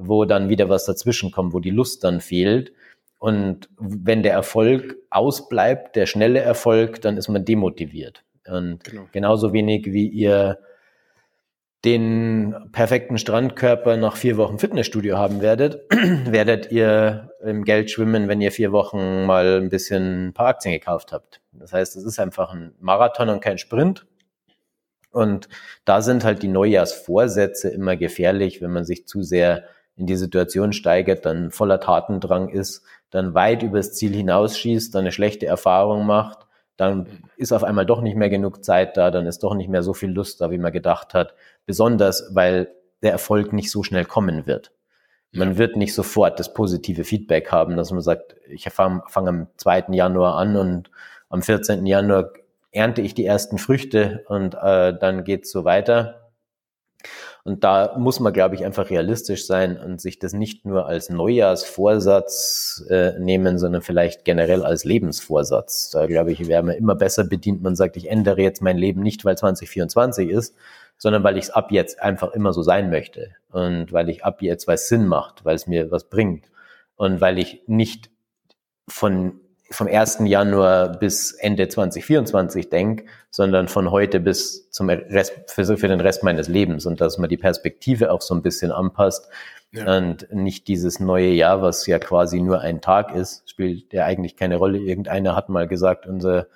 wo 0.00 0.24
dann 0.24 0.48
wieder 0.48 0.68
was 0.68 0.84
dazwischen 0.84 1.30
kommt, 1.30 1.52
wo 1.52 1.60
die 1.60 1.70
Lust 1.70 2.04
dann 2.04 2.20
fehlt. 2.20 2.72
Und 3.20 3.68
wenn 3.78 4.22
der 4.22 4.32
Erfolg 4.32 4.96
ausbleibt, 5.10 5.94
der 5.94 6.06
schnelle 6.06 6.40
Erfolg, 6.40 7.02
dann 7.02 7.18
ist 7.18 7.28
man 7.28 7.44
demotiviert. 7.44 8.24
Und 8.48 8.82
genau. 8.82 9.08
genauso 9.12 9.52
wenig 9.52 9.84
wie 9.92 10.08
ihr 10.08 10.58
den 11.84 12.54
perfekten 12.72 13.18
Strandkörper 13.18 13.98
nach 13.98 14.16
vier 14.16 14.38
Wochen 14.38 14.58
Fitnessstudio 14.58 15.18
haben 15.18 15.42
werdet, 15.42 15.82
werdet 15.90 16.72
ihr 16.72 17.32
im 17.44 17.64
Geld 17.64 17.90
schwimmen, 17.90 18.26
wenn 18.26 18.40
ihr 18.40 18.52
vier 18.52 18.72
Wochen 18.72 19.26
mal 19.26 19.60
ein 19.60 19.68
bisschen 19.68 20.28
ein 20.28 20.32
paar 20.32 20.46
Aktien 20.46 20.72
gekauft 20.72 21.12
habt. 21.12 21.42
Das 21.52 21.74
heißt, 21.74 21.96
es 21.96 22.04
ist 22.04 22.18
einfach 22.18 22.54
ein 22.54 22.74
Marathon 22.80 23.28
und 23.28 23.42
kein 23.42 23.58
Sprint. 23.58 24.06
Und 25.12 25.50
da 25.84 26.00
sind 26.00 26.24
halt 26.24 26.42
die 26.42 26.48
Neujahrsvorsätze 26.48 27.68
immer 27.68 27.98
gefährlich, 27.98 28.62
wenn 28.62 28.72
man 28.72 28.86
sich 28.86 29.06
zu 29.06 29.20
sehr 29.22 29.64
in 29.96 30.06
die 30.06 30.16
Situation 30.16 30.72
steigert, 30.72 31.26
dann 31.26 31.50
voller 31.50 31.80
Tatendrang 31.80 32.48
ist, 32.48 32.82
dann 33.10 33.34
weit 33.34 33.62
übers 33.62 33.92
Ziel 33.92 34.14
hinausschießt, 34.14 34.94
dann 34.94 35.00
eine 35.00 35.12
schlechte 35.12 35.46
Erfahrung 35.46 36.06
macht, 36.06 36.46
dann 36.76 37.06
ist 37.36 37.52
auf 37.52 37.64
einmal 37.64 37.84
doch 37.84 38.00
nicht 38.00 38.16
mehr 38.16 38.30
genug 38.30 38.64
Zeit 38.64 38.96
da, 38.96 39.10
dann 39.10 39.26
ist 39.26 39.42
doch 39.42 39.54
nicht 39.54 39.68
mehr 39.68 39.82
so 39.82 39.92
viel 39.92 40.10
Lust 40.10 40.40
da, 40.40 40.50
wie 40.50 40.58
man 40.58 40.72
gedacht 40.72 41.12
hat. 41.12 41.34
Besonders, 41.66 42.30
weil 42.32 42.72
der 43.02 43.12
Erfolg 43.12 43.52
nicht 43.52 43.70
so 43.70 43.82
schnell 43.82 44.04
kommen 44.04 44.46
wird. 44.46 44.72
Man 45.32 45.58
wird 45.58 45.76
nicht 45.76 45.94
sofort 45.94 46.40
das 46.40 46.54
positive 46.54 47.04
Feedback 47.04 47.52
haben, 47.52 47.76
dass 47.76 47.92
man 47.92 48.00
sagt, 48.00 48.34
ich 48.48 48.64
fange 48.70 49.02
fang 49.08 49.28
am 49.28 49.46
2. 49.58 49.86
Januar 49.90 50.36
an 50.36 50.56
und 50.56 50.90
am 51.28 51.42
14. 51.42 51.86
Januar 51.86 52.32
ernte 52.72 53.02
ich 53.02 53.14
die 53.14 53.26
ersten 53.26 53.58
Früchte 53.58 54.24
und 54.28 54.54
äh, 54.54 54.96
dann 54.98 55.24
geht's 55.24 55.52
so 55.52 55.64
weiter. 55.64 56.32
Und 57.44 57.64
da 57.64 57.96
muss 57.98 58.20
man, 58.20 58.32
glaube 58.32 58.54
ich, 58.54 58.64
einfach 58.64 58.90
realistisch 58.90 59.46
sein 59.46 59.78
und 59.78 60.00
sich 60.00 60.18
das 60.18 60.32
nicht 60.32 60.66
nur 60.66 60.86
als 60.86 61.08
Neujahrsvorsatz 61.08 62.84
äh, 62.90 63.18
nehmen, 63.18 63.58
sondern 63.58 63.82
vielleicht 63.82 64.24
generell 64.24 64.62
als 64.62 64.84
Lebensvorsatz. 64.84 65.90
Da, 65.90 66.06
glaube 66.06 66.32
ich, 66.32 66.46
wäre 66.48 66.62
man 66.62 66.74
immer 66.74 66.94
besser 66.94 67.24
bedient. 67.24 67.62
Man 67.62 67.76
sagt, 67.76 67.96
ich 67.96 68.10
ändere 68.10 68.42
jetzt 68.42 68.60
mein 68.60 68.76
Leben 68.76 69.00
nicht, 69.00 69.24
weil 69.24 69.38
2024 69.38 70.28
ist, 70.28 70.54
sondern 70.98 71.24
weil 71.24 71.38
ich 71.38 71.44
es 71.44 71.50
ab 71.50 71.72
jetzt 71.72 72.02
einfach 72.02 72.32
immer 72.32 72.52
so 72.52 72.62
sein 72.62 72.90
möchte 72.90 73.30
und 73.50 73.90
weil 73.90 74.10
ich 74.10 74.22
ab 74.24 74.42
jetzt, 74.42 74.68
es 74.68 74.88
Sinn 74.88 75.06
macht, 75.06 75.44
weil 75.46 75.54
es 75.54 75.66
mir 75.66 75.90
was 75.90 76.10
bringt 76.10 76.50
und 76.96 77.22
weil 77.22 77.38
ich 77.38 77.62
nicht 77.66 78.10
von 78.86 79.40
vom 79.72 79.86
1. 79.86 80.20
Januar 80.24 80.98
bis 80.98 81.32
Ende 81.32 81.68
2024 81.68 82.68
denke, 82.68 83.04
sondern 83.30 83.68
von 83.68 83.90
heute 83.90 84.18
bis 84.18 84.68
zum 84.70 84.88
Rest, 84.88 85.32
für, 85.46 85.64
für 85.76 85.88
den 85.88 86.00
Rest 86.00 86.24
meines 86.24 86.48
Lebens 86.48 86.86
und 86.86 87.00
dass 87.00 87.18
man 87.18 87.30
die 87.30 87.36
Perspektive 87.36 88.10
auch 88.10 88.20
so 88.20 88.34
ein 88.34 88.42
bisschen 88.42 88.72
anpasst 88.72 89.28
ja. 89.72 89.96
und 89.96 90.32
nicht 90.32 90.66
dieses 90.66 90.98
neue 90.98 91.30
Jahr, 91.30 91.62
was 91.62 91.86
ja 91.86 92.00
quasi 92.00 92.40
nur 92.40 92.60
ein 92.60 92.80
Tag 92.80 93.14
ist, 93.14 93.48
spielt 93.48 93.92
ja 93.92 94.04
eigentlich 94.04 94.36
keine 94.36 94.56
Rolle. 94.56 94.78
Irgendeiner 94.78 95.36
hat 95.36 95.48
mal 95.48 95.68
gesagt, 95.68 96.06
unser 96.06 96.46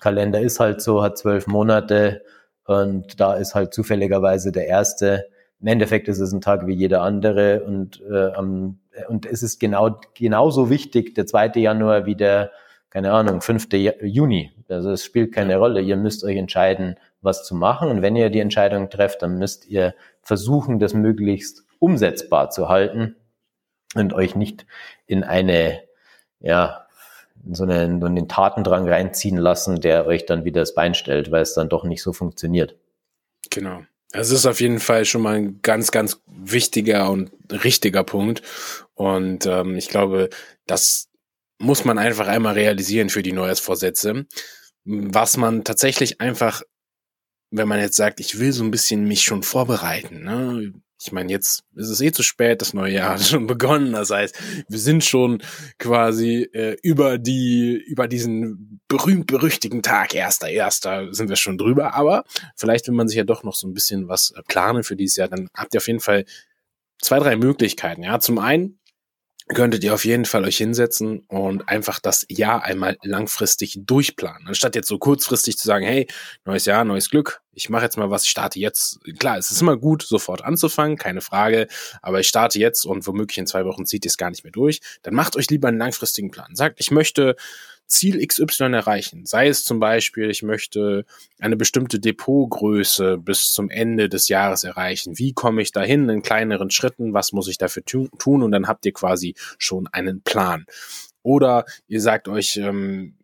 Kalender 0.00 0.40
ist 0.40 0.58
halt 0.58 0.82
so, 0.82 1.02
hat 1.02 1.16
zwölf 1.16 1.46
Monate 1.46 2.22
und 2.66 3.20
da 3.20 3.34
ist 3.34 3.54
halt 3.54 3.72
zufälligerweise 3.72 4.50
der 4.50 4.66
erste. 4.66 5.28
Im 5.60 5.68
Endeffekt 5.68 6.08
ist 6.08 6.18
es 6.18 6.32
ein 6.32 6.40
Tag 6.40 6.66
wie 6.66 6.74
jeder 6.74 7.02
andere 7.02 7.62
und, 7.62 8.02
äh, 8.10 8.32
am, 8.32 8.80
und 9.08 9.26
es 9.26 9.44
ist 9.44 9.60
genau, 9.60 10.00
genauso 10.14 10.70
wichtig, 10.70 11.14
der 11.14 11.26
2. 11.26 11.52
Januar 11.54 12.04
wie 12.06 12.16
der, 12.16 12.50
keine 12.94 13.12
Ahnung, 13.12 13.40
5. 13.40 13.66
Juni. 14.02 14.52
Also 14.68 14.92
es 14.92 15.04
spielt 15.04 15.34
keine 15.34 15.56
Rolle. 15.56 15.80
Ihr 15.80 15.96
müsst 15.96 16.22
euch 16.22 16.36
entscheiden, 16.36 16.94
was 17.22 17.44
zu 17.44 17.56
machen. 17.56 17.90
Und 17.90 18.02
wenn 18.02 18.14
ihr 18.14 18.30
die 18.30 18.38
Entscheidung 18.38 18.88
trefft, 18.88 19.20
dann 19.22 19.36
müsst 19.36 19.66
ihr 19.66 19.96
versuchen, 20.22 20.78
das 20.78 20.94
möglichst 20.94 21.64
umsetzbar 21.80 22.50
zu 22.50 22.68
halten 22.68 23.16
und 23.96 24.12
euch 24.12 24.36
nicht 24.36 24.64
in 25.06 25.24
eine, 25.24 25.82
ja, 26.38 26.86
in 27.44 27.56
so 27.56 27.64
einen, 27.64 28.00
so 28.00 28.06
einen 28.06 28.28
Tatendrang 28.28 28.88
reinziehen 28.88 29.38
lassen, 29.38 29.80
der 29.80 30.06
euch 30.06 30.24
dann 30.24 30.44
wieder 30.44 30.60
das 30.60 30.76
Bein 30.76 30.94
stellt, 30.94 31.32
weil 31.32 31.42
es 31.42 31.54
dann 31.54 31.68
doch 31.68 31.82
nicht 31.82 32.00
so 32.00 32.12
funktioniert. 32.12 32.76
Genau. 33.50 33.82
Es 34.12 34.30
ist 34.30 34.46
auf 34.46 34.60
jeden 34.60 34.78
Fall 34.78 35.04
schon 35.04 35.22
mal 35.22 35.34
ein 35.34 35.58
ganz, 35.62 35.90
ganz 35.90 36.22
wichtiger 36.28 37.10
und 37.10 37.32
richtiger 37.50 38.04
Punkt. 38.04 38.42
Und 38.94 39.46
ähm, 39.46 39.74
ich 39.74 39.88
glaube, 39.88 40.30
das 40.68 41.08
muss 41.64 41.84
man 41.84 41.98
einfach 41.98 42.28
einmal 42.28 42.54
realisieren 42.54 43.10
für 43.10 43.22
die 43.22 43.32
Neujahrsvorsätze. 43.32 44.26
Was 44.84 45.36
man 45.36 45.64
tatsächlich 45.64 46.20
einfach, 46.20 46.62
wenn 47.50 47.68
man 47.68 47.80
jetzt 47.80 47.96
sagt, 47.96 48.20
ich 48.20 48.38
will 48.38 48.52
so 48.52 48.62
ein 48.62 48.70
bisschen 48.70 49.04
mich 49.04 49.22
schon 49.22 49.42
vorbereiten, 49.42 50.22
ne? 50.22 50.72
ich 51.04 51.12
meine, 51.12 51.30
jetzt 51.30 51.64
ist 51.74 51.90
es 51.90 52.00
eh 52.00 52.12
zu 52.12 52.22
spät, 52.22 52.62
das 52.62 52.72
neue 52.72 52.92
Jahr 52.92 53.14
hat 53.14 53.22
schon 53.26 53.46
begonnen. 53.46 53.92
Das 53.92 54.10
heißt, 54.10 54.38
wir 54.68 54.78
sind 54.78 55.04
schon 55.04 55.42
quasi 55.78 56.48
äh, 56.52 56.76
über 56.82 57.18
die, 57.18 57.76
über 57.86 58.08
diesen 58.08 58.80
berühmt-berüchtigen 58.88 59.82
Tag, 59.82 60.14
erster, 60.14 60.48
erster, 60.48 61.12
sind 61.12 61.28
wir 61.28 61.36
schon 61.36 61.58
drüber. 61.58 61.94
Aber 61.94 62.24
vielleicht, 62.56 62.88
wenn 62.88 62.94
man 62.94 63.08
sich 63.08 63.18
ja 63.18 63.24
doch 63.24 63.42
noch 63.42 63.54
so 63.54 63.66
ein 63.66 63.74
bisschen 63.74 64.08
was 64.08 64.30
äh, 64.30 64.42
planen 64.48 64.82
für 64.82 64.96
dieses 64.96 65.16
Jahr, 65.16 65.28
dann 65.28 65.48
habt 65.54 65.74
ihr 65.74 65.78
auf 65.78 65.88
jeden 65.88 66.00
Fall 66.00 66.24
zwei, 67.02 67.18
drei 67.18 67.36
Möglichkeiten. 67.36 68.02
Ja, 68.02 68.18
zum 68.18 68.38
einen 68.38 68.78
könntet 69.48 69.84
ihr 69.84 69.92
auf 69.92 70.04
jeden 70.04 70.24
Fall 70.24 70.44
euch 70.44 70.56
hinsetzen 70.56 71.20
und 71.28 71.68
einfach 71.68 72.00
das 72.00 72.24
Jahr 72.30 72.62
einmal 72.64 72.96
langfristig 73.02 73.78
durchplanen. 73.84 74.48
Anstatt 74.48 74.74
jetzt 74.74 74.88
so 74.88 74.98
kurzfristig 74.98 75.58
zu 75.58 75.66
sagen, 75.66 75.84
hey, 75.84 76.06
neues 76.46 76.64
Jahr, 76.64 76.84
neues 76.84 77.10
Glück, 77.10 77.42
ich 77.52 77.68
mache 77.68 77.84
jetzt 77.84 77.98
mal 77.98 78.10
was, 78.10 78.24
ich 78.24 78.30
starte 78.30 78.58
jetzt. 78.58 79.00
Klar, 79.18 79.36
es 79.36 79.50
ist 79.50 79.60
immer 79.60 79.76
gut, 79.76 80.02
sofort 80.02 80.42
anzufangen, 80.42 80.96
keine 80.96 81.20
Frage, 81.20 81.68
aber 82.00 82.20
ich 82.20 82.28
starte 82.28 82.58
jetzt 82.58 82.86
und 82.86 83.06
womöglich 83.06 83.38
in 83.38 83.46
zwei 83.46 83.66
Wochen 83.66 83.84
zieht 83.84 84.04
ihr 84.06 84.08
es 84.08 84.16
gar 84.16 84.30
nicht 84.30 84.44
mehr 84.44 84.52
durch. 84.52 84.80
Dann 85.02 85.14
macht 85.14 85.36
euch 85.36 85.50
lieber 85.50 85.68
einen 85.68 85.78
langfristigen 85.78 86.30
Plan. 86.30 86.54
Sagt, 86.54 86.80
ich 86.80 86.90
möchte 86.90 87.36
Ziel 87.86 88.26
XY 88.26 88.72
erreichen. 88.72 89.26
Sei 89.26 89.48
es 89.48 89.64
zum 89.64 89.80
Beispiel, 89.80 90.30
ich 90.30 90.42
möchte 90.42 91.04
eine 91.38 91.56
bestimmte 91.56 92.00
Depotgröße 92.00 93.18
bis 93.18 93.52
zum 93.52 93.70
Ende 93.70 94.08
des 94.08 94.28
Jahres 94.28 94.64
erreichen. 94.64 95.18
Wie 95.18 95.32
komme 95.32 95.62
ich 95.62 95.72
dahin 95.72 96.08
in 96.08 96.22
kleineren 96.22 96.70
Schritten? 96.70 97.12
Was 97.12 97.32
muss 97.32 97.48
ich 97.48 97.58
dafür 97.58 97.84
tun? 97.84 98.42
Und 98.42 98.52
dann 98.52 98.68
habt 98.68 98.86
ihr 98.86 98.92
quasi 98.92 99.34
schon 99.58 99.86
einen 99.88 100.22
Plan. 100.22 100.66
Oder 101.22 101.64
ihr 101.88 102.00
sagt 102.00 102.28
euch, 102.28 102.56
ähm, 102.56 103.14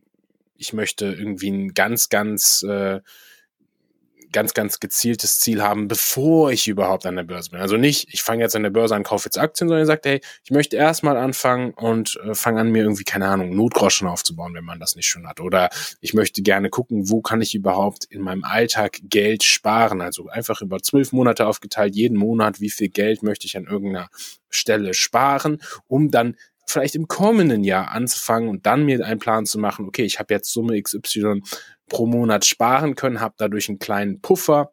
ich 0.56 0.72
möchte 0.72 1.06
irgendwie 1.06 1.50
ein 1.50 1.74
ganz, 1.74 2.08
ganz 2.08 2.62
äh, 2.62 3.00
ganz, 4.32 4.54
ganz 4.54 4.80
gezieltes 4.80 5.40
Ziel 5.40 5.62
haben, 5.62 5.88
bevor 5.88 6.52
ich 6.52 6.68
überhaupt 6.68 7.06
an 7.06 7.16
der 7.16 7.24
Börse 7.24 7.50
bin. 7.50 7.60
Also 7.60 7.76
nicht, 7.76 8.08
ich 8.12 8.22
fange 8.22 8.42
jetzt 8.42 8.56
an 8.56 8.62
der 8.62 8.70
Börse 8.70 8.94
an, 8.94 9.02
kaufe 9.02 9.26
jetzt 9.26 9.38
Aktien, 9.38 9.68
sondern 9.68 9.86
sagt, 9.86 10.06
hey, 10.06 10.20
ich 10.44 10.50
möchte 10.50 10.76
erstmal 10.76 11.16
anfangen 11.16 11.72
und 11.72 12.18
äh, 12.24 12.34
fange 12.34 12.60
an, 12.60 12.70
mir 12.70 12.82
irgendwie, 12.82 13.04
keine 13.04 13.26
Ahnung, 13.26 13.54
Notgroschen 13.54 14.08
aufzubauen, 14.08 14.54
wenn 14.54 14.64
man 14.64 14.80
das 14.80 14.96
nicht 14.96 15.06
schon 15.06 15.26
hat. 15.26 15.40
Oder 15.40 15.70
ich 16.00 16.14
möchte 16.14 16.42
gerne 16.42 16.70
gucken, 16.70 17.10
wo 17.10 17.20
kann 17.20 17.42
ich 17.42 17.54
überhaupt 17.54 18.04
in 18.04 18.22
meinem 18.22 18.44
Alltag 18.44 18.98
Geld 19.02 19.42
sparen. 19.42 20.00
Also 20.00 20.28
einfach 20.28 20.62
über 20.62 20.80
zwölf 20.80 21.12
Monate 21.12 21.46
aufgeteilt, 21.46 21.94
jeden 21.94 22.16
Monat, 22.16 22.60
wie 22.60 22.70
viel 22.70 22.88
Geld 22.88 23.22
möchte 23.22 23.46
ich 23.46 23.56
an 23.56 23.64
irgendeiner 23.64 24.08
Stelle 24.48 24.94
sparen, 24.94 25.60
um 25.86 26.10
dann 26.10 26.36
vielleicht 26.70 26.94
im 26.94 27.08
kommenden 27.08 27.64
Jahr 27.64 27.90
anzufangen 27.90 28.48
und 28.48 28.66
dann 28.66 28.84
mir 28.84 29.04
einen 29.04 29.20
Plan 29.20 29.44
zu 29.44 29.58
machen, 29.58 29.86
okay, 29.86 30.04
ich 30.04 30.18
habe 30.18 30.32
jetzt 30.32 30.52
Summe 30.52 30.80
XY 30.80 31.42
pro 31.90 32.06
Monat 32.06 32.46
sparen 32.46 32.94
können, 32.94 33.20
habe 33.20 33.34
dadurch 33.36 33.68
einen 33.68 33.78
kleinen 33.78 34.22
Puffer, 34.22 34.72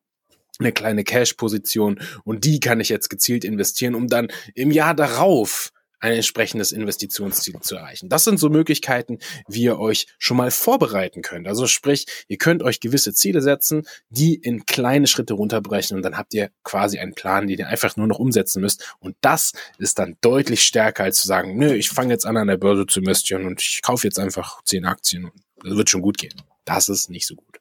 eine 0.60 0.72
kleine 0.72 1.04
Cash-Position 1.04 2.00
und 2.24 2.46
die 2.46 2.62
kann 2.62 2.80
ich 2.80 2.88
jetzt 2.88 3.10
gezielt 3.10 3.44
investieren, 3.44 3.94
um 3.94 4.08
dann 4.08 4.30
im 4.56 4.72
Jahr 4.72 4.94
darauf 4.94 5.74
ein 6.00 6.14
entsprechendes 6.14 6.72
Investitionsziel 6.72 7.60
zu 7.62 7.76
erreichen. 7.76 8.10
Das 8.10 8.24
sind 8.24 8.40
so 8.40 8.50
Möglichkeiten, 8.50 9.20
wie 9.48 9.64
ihr 9.64 9.80
euch 9.80 10.08
schon 10.20 10.38
mal 10.38 10.52
vorbereiten 10.52 11.22
könnt. 11.22 11.48
Also 11.48 11.68
sprich, 11.68 12.06
ihr 12.28 12.38
könnt 12.38 12.64
euch 12.64 12.80
gewisse 12.80 13.14
Ziele 13.14 13.42
setzen, 13.42 13.88
die 14.10 14.36
in 14.36 14.66
kleine 14.66 15.08
Schritte 15.08 15.34
runterbrechen 15.34 15.98
und 15.98 16.04
dann 16.04 16.18
habt 16.18 16.34
ihr 16.34 16.50
quasi 16.64 17.00
einen 17.00 17.16
Plan, 17.16 17.48
den 17.48 17.60
ihr 17.60 17.68
einfach 17.68 17.96
nur 17.98 18.08
noch 18.08 18.20
umsetzen 18.20 18.62
müsst. 18.62 18.96
Und 19.00 19.16
das 19.22 19.54
ist 19.78 20.00
dann 20.00 20.18
deutlich 20.22 20.64
stärker 20.64 21.04
als 21.04 21.20
zu 21.20 21.28
sagen, 21.28 21.58
nö, 21.58 21.74
ich 21.74 21.90
fange 21.90 22.14
jetzt 22.14 22.26
an 22.26 22.38
an 22.38 22.48
der 22.48 22.58
Börse 22.58 22.86
zu 22.86 23.00
investieren 23.00 23.46
und 23.46 23.62
ich 23.62 23.82
kaufe 23.82 24.08
jetzt 24.08 24.20
einfach 24.20 24.64
zehn 24.64 24.86
Aktien 24.86 25.26
und 25.26 25.34
das 25.64 25.76
wird 25.76 25.90
schon 25.90 26.02
gut 26.02 26.18
gehen. 26.18 26.36
Das 26.66 26.90
ist 26.90 27.10
nicht 27.10 27.26
so 27.26 27.36
gut. 27.36 27.60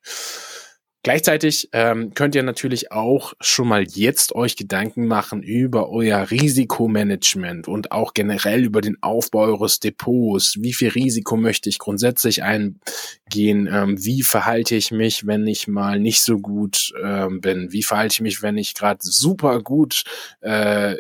Gleichzeitig 1.06 1.68
ähm, 1.70 2.14
könnt 2.14 2.34
ihr 2.34 2.42
natürlich 2.42 2.90
auch 2.90 3.32
schon 3.40 3.68
mal 3.68 3.84
jetzt 3.84 4.34
euch 4.34 4.56
Gedanken 4.56 5.06
machen 5.06 5.40
über 5.40 5.88
euer 5.88 6.32
Risikomanagement 6.32 7.68
und 7.68 7.92
auch 7.92 8.12
generell 8.12 8.64
über 8.64 8.80
den 8.80 9.00
Aufbau 9.02 9.42
eures 9.42 9.78
Depots. 9.78 10.56
Wie 10.62 10.72
viel 10.72 10.88
Risiko 10.88 11.36
möchte 11.36 11.68
ich 11.68 11.78
grundsätzlich 11.78 12.42
eingehen? 12.42 13.68
Ähm, 13.70 14.04
wie 14.04 14.24
verhalte 14.24 14.74
ich 14.74 14.90
mich, 14.90 15.28
wenn 15.28 15.46
ich 15.46 15.68
mal 15.68 16.00
nicht 16.00 16.22
so 16.22 16.40
gut 16.40 16.92
ähm, 17.00 17.40
bin? 17.40 17.70
Wie 17.70 17.84
verhalte 17.84 18.14
ich 18.14 18.20
mich, 18.20 18.42
wenn 18.42 18.58
ich 18.58 18.74
gerade 18.74 18.98
super 19.00 19.62
gut 19.62 20.02
äh, 20.40 20.96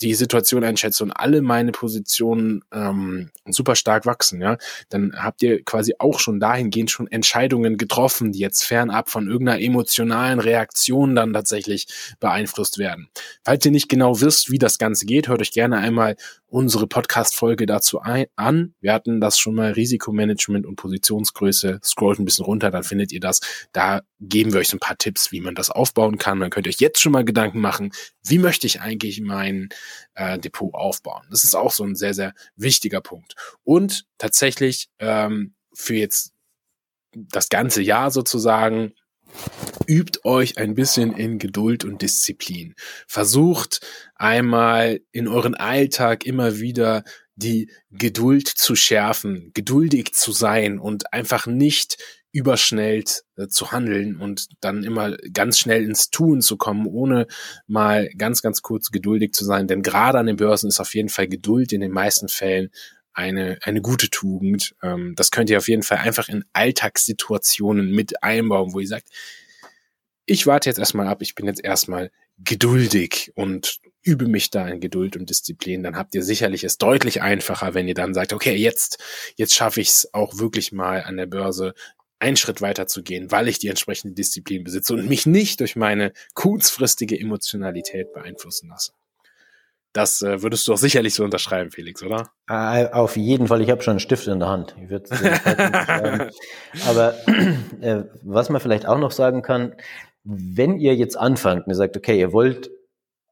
die 0.00 0.14
Situation 0.14 0.64
einschätze 0.64 1.02
und 1.04 1.12
alle 1.12 1.42
meine 1.42 1.72
Positionen 1.72 2.62
ähm, 2.72 3.30
super 3.46 3.76
stark 3.76 4.06
wachsen, 4.06 4.40
ja, 4.40 4.58
dann 4.88 5.12
habt 5.16 5.42
ihr 5.42 5.62
quasi 5.64 5.94
auch 5.98 6.18
schon 6.18 6.40
dahingehend 6.40 6.90
schon 6.90 7.06
Entscheidungen 7.06 7.76
getroffen, 7.76 8.32
die 8.32 8.38
jetzt 8.38 8.64
fernab 8.64 9.10
von 9.10 9.28
irgendeiner 9.28 9.60
emotionalen 9.60 10.40
Reaktion 10.40 11.14
dann 11.14 11.32
tatsächlich 11.32 11.86
beeinflusst 12.20 12.78
werden. 12.78 13.08
Falls 13.44 13.64
ihr 13.64 13.72
nicht 13.72 13.88
genau 13.88 14.20
wisst, 14.20 14.50
wie 14.50 14.58
das 14.58 14.78
Ganze 14.78 15.06
geht, 15.06 15.28
hört 15.28 15.40
euch 15.40 15.52
gerne 15.52 15.78
einmal 15.78 16.16
unsere 16.56 16.86
Podcast-Folge 16.86 17.66
dazu 17.66 18.00
ein, 18.00 18.28
an. 18.34 18.74
Wir 18.80 18.94
hatten 18.94 19.20
das 19.20 19.38
schon 19.38 19.54
mal 19.54 19.72
Risikomanagement 19.72 20.64
und 20.64 20.76
Positionsgröße. 20.76 21.80
Scrollt 21.84 22.18
ein 22.18 22.24
bisschen 22.24 22.46
runter, 22.46 22.70
dann 22.70 22.82
findet 22.82 23.12
ihr 23.12 23.20
das. 23.20 23.40
Da 23.72 24.00
geben 24.20 24.54
wir 24.54 24.60
euch 24.60 24.68
so 24.68 24.78
ein 24.78 24.80
paar 24.80 24.96
Tipps, 24.96 25.32
wie 25.32 25.42
man 25.42 25.54
das 25.54 25.68
aufbauen 25.68 26.16
kann. 26.16 26.40
Dann 26.40 26.48
könnt 26.48 26.66
ihr 26.66 26.70
euch 26.70 26.80
jetzt 26.80 27.02
schon 27.02 27.12
mal 27.12 27.26
Gedanken 27.26 27.60
machen, 27.60 27.92
wie 28.24 28.38
möchte 28.38 28.66
ich 28.66 28.80
eigentlich 28.80 29.20
mein 29.20 29.68
äh, 30.14 30.38
Depot 30.38 30.72
aufbauen. 30.72 31.26
Das 31.28 31.44
ist 31.44 31.54
auch 31.54 31.72
so 31.72 31.84
ein 31.84 31.94
sehr, 31.94 32.14
sehr 32.14 32.32
wichtiger 32.56 33.02
Punkt. 33.02 33.34
Und 33.62 34.06
tatsächlich 34.16 34.88
ähm, 34.98 35.52
für 35.74 35.96
jetzt 35.96 36.32
das 37.12 37.50
ganze 37.50 37.82
Jahr 37.82 38.10
sozusagen 38.10 38.94
übt 39.86 40.20
euch 40.24 40.58
ein 40.58 40.74
bisschen 40.74 41.12
in 41.12 41.38
Geduld 41.38 41.84
und 41.84 42.02
Disziplin. 42.02 42.74
Versucht 43.06 43.80
einmal 44.14 45.00
in 45.12 45.28
euren 45.28 45.54
Alltag 45.54 46.24
immer 46.24 46.58
wieder 46.58 47.04
die 47.36 47.70
Geduld 47.90 48.48
zu 48.48 48.74
schärfen, 48.74 49.50
geduldig 49.54 50.12
zu 50.14 50.32
sein 50.32 50.78
und 50.78 51.12
einfach 51.12 51.46
nicht 51.46 51.98
überschnell 52.32 53.02
äh, 53.36 53.48
zu 53.48 53.72
handeln 53.72 54.16
und 54.16 54.48
dann 54.60 54.84
immer 54.84 55.16
ganz 55.32 55.58
schnell 55.58 55.82
ins 55.84 56.10
Tun 56.10 56.42
zu 56.42 56.58
kommen, 56.58 56.86
ohne 56.86 57.26
mal 57.66 58.10
ganz, 58.18 58.42
ganz 58.42 58.60
kurz 58.60 58.90
geduldig 58.90 59.32
zu 59.32 59.44
sein. 59.44 59.66
Denn 59.68 59.82
gerade 59.82 60.18
an 60.18 60.26
den 60.26 60.36
Börsen 60.36 60.68
ist 60.68 60.80
auf 60.80 60.94
jeden 60.94 61.08
Fall 61.08 61.28
Geduld 61.28 61.72
in 61.72 61.80
den 61.80 61.92
meisten 61.92 62.28
Fällen 62.28 62.68
eine, 63.16 63.58
eine 63.62 63.80
gute 63.80 64.10
Tugend. 64.10 64.76
Ähm, 64.82 65.14
das 65.16 65.30
könnt 65.30 65.50
ihr 65.50 65.58
auf 65.58 65.68
jeden 65.68 65.82
Fall 65.82 65.98
einfach 65.98 66.28
in 66.28 66.44
Alltagssituationen 66.52 67.90
mit 67.90 68.22
einbauen, 68.22 68.72
wo 68.74 68.80
ihr 68.80 68.88
sagt, 68.88 69.08
ich 70.26 70.46
warte 70.46 70.68
jetzt 70.68 70.78
erstmal 70.78 71.08
ab, 71.08 71.22
ich 71.22 71.34
bin 71.34 71.46
jetzt 71.46 71.64
erstmal 71.64 72.10
geduldig 72.38 73.32
und 73.34 73.80
übe 74.02 74.28
mich 74.28 74.50
da 74.50 74.68
in 74.68 74.80
Geduld 74.80 75.16
und 75.16 75.30
Disziplin, 75.30 75.82
dann 75.82 75.96
habt 75.96 76.14
ihr 76.14 76.22
sicherlich 76.22 76.62
es 76.64 76.78
deutlich 76.78 77.22
einfacher, 77.22 77.74
wenn 77.74 77.88
ihr 77.88 77.94
dann 77.94 78.12
sagt, 78.12 78.32
okay, 78.32 78.54
jetzt, 78.54 79.02
jetzt 79.36 79.54
schaffe 79.54 79.80
ich 79.80 79.88
es 79.88 80.12
auch 80.12 80.38
wirklich 80.38 80.72
mal 80.72 81.02
an 81.02 81.16
der 81.16 81.26
Börse 81.26 81.74
einen 82.18 82.36
Schritt 82.36 82.60
weiter 82.60 82.86
zu 82.86 83.02
gehen, 83.02 83.30
weil 83.30 83.48
ich 83.48 83.58
die 83.58 83.68
entsprechende 83.68 84.14
Disziplin 84.14 84.64
besitze 84.64 84.94
und 84.94 85.08
mich 85.08 85.26
nicht 85.26 85.60
durch 85.60 85.76
meine 85.76 86.12
kurzfristige 86.34 87.18
Emotionalität 87.18 88.12
beeinflussen 88.12 88.68
lasse. 88.68 88.92
Das 89.96 90.20
äh, 90.20 90.42
würdest 90.42 90.68
du 90.68 90.74
auch 90.74 90.78
sicherlich 90.78 91.14
so 91.14 91.24
unterschreiben, 91.24 91.70
Felix, 91.70 92.02
oder? 92.02 92.28
Äh, 92.50 92.90
auf 92.90 93.16
jeden 93.16 93.46
Fall. 93.46 93.62
Ich 93.62 93.70
habe 93.70 93.82
schon 93.82 93.92
einen 93.92 94.00
Stift 94.00 94.26
in 94.26 94.40
der 94.40 94.48
Hand. 94.48 94.76
Ich 94.78 94.90
würde 94.90 96.30
Aber 96.86 97.14
äh, 97.80 98.02
was 98.22 98.50
man 98.50 98.60
vielleicht 98.60 98.86
auch 98.86 98.98
noch 98.98 99.10
sagen 99.10 99.40
kann, 99.40 99.74
wenn 100.22 100.78
ihr 100.78 100.94
jetzt 100.94 101.16
anfangt 101.16 101.66
und 101.66 101.72
ihr 101.72 101.76
sagt, 101.76 101.96
okay, 101.96 102.20
ihr 102.20 102.34
wollt 102.34 102.70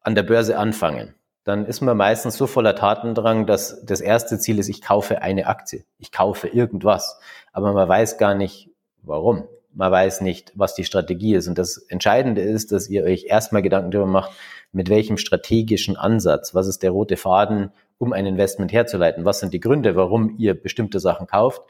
an 0.01 0.15
der 0.15 0.23
Börse 0.23 0.57
anfangen, 0.57 1.13
dann 1.43 1.67
ist 1.67 1.81
man 1.81 1.95
meistens 1.97 2.35
so 2.35 2.47
voller 2.47 2.75
Tatendrang, 2.75 3.45
dass 3.45 3.85
das 3.85 4.01
erste 4.01 4.39
Ziel 4.39 4.57
ist, 4.57 4.67
ich 4.67 4.81
kaufe 4.81 5.21
eine 5.21 5.45
Aktie, 5.45 5.85
ich 5.99 6.11
kaufe 6.11 6.47
irgendwas. 6.47 7.19
Aber 7.53 7.73
man 7.73 7.87
weiß 7.87 8.17
gar 8.17 8.33
nicht, 8.33 8.71
warum. 9.03 9.47
Man 9.71 9.91
weiß 9.91 10.21
nicht, 10.21 10.51
was 10.55 10.73
die 10.73 10.85
Strategie 10.85 11.35
ist. 11.35 11.47
Und 11.47 11.59
das 11.59 11.77
Entscheidende 11.77 12.41
ist, 12.41 12.71
dass 12.71 12.89
ihr 12.89 13.03
euch 13.03 13.25
erstmal 13.25 13.61
Gedanken 13.61 13.91
darüber 13.91 14.09
macht, 14.09 14.31
mit 14.75 14.89
welchem 14.89 15.17
strategischen 15.17 15.95
Ansatz, 15.95 16.53
was 16.53 16.67
ist 16.67 16.83
der 16.83 16.91
rote 16.91 17.15
Faden, 17.15 17.71
um 17.97 18.11
ein 18.11 18.25
Investment 18.25 18.73
herzuleiten, 18.73 19.23
was 19.23 19.39
sind 19.39 19.53
die 19.53 19.61
Gründe, 19.61 19.95
warum 19.95 20.35
ihr 20.37 20.53
bestimmte 20.53 20.99
Sachen 20.99 21.27
kauft, 21.27 21.61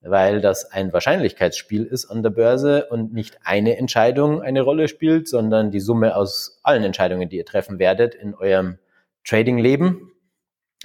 weil 0.00 0.40
das 0.40 0.64
ein 0.72 0.90
Wahrscheinlichkeitsspiel 0.90 1.84
ist 1.84 2.06
an 2.06 2.22
der 2.22 2.30
Börse 2.30 2.86
und 2.86 3.12
nicht 3.12 3.38
eine 3.44 3.76
Entscheidung 3.76 4.40
eine 4.40 4.62
Rolle 4.62 4.88
spielt, 4.88 5.28
sondern 5.28 5.70
die 5.70 5.80
Summe 5.80 6.16
aus 6.16 6.58
allen 6.62 6.82
Entscheidungen, 6.82 7.28
die 7.28 7.36
ihr 7.36 7.44
treffen 7.44 7.78
werdet 7.78 8.14
in 8.14 8.34
eurem 8.34 8.78
Trading-Leben. 9.24 10.12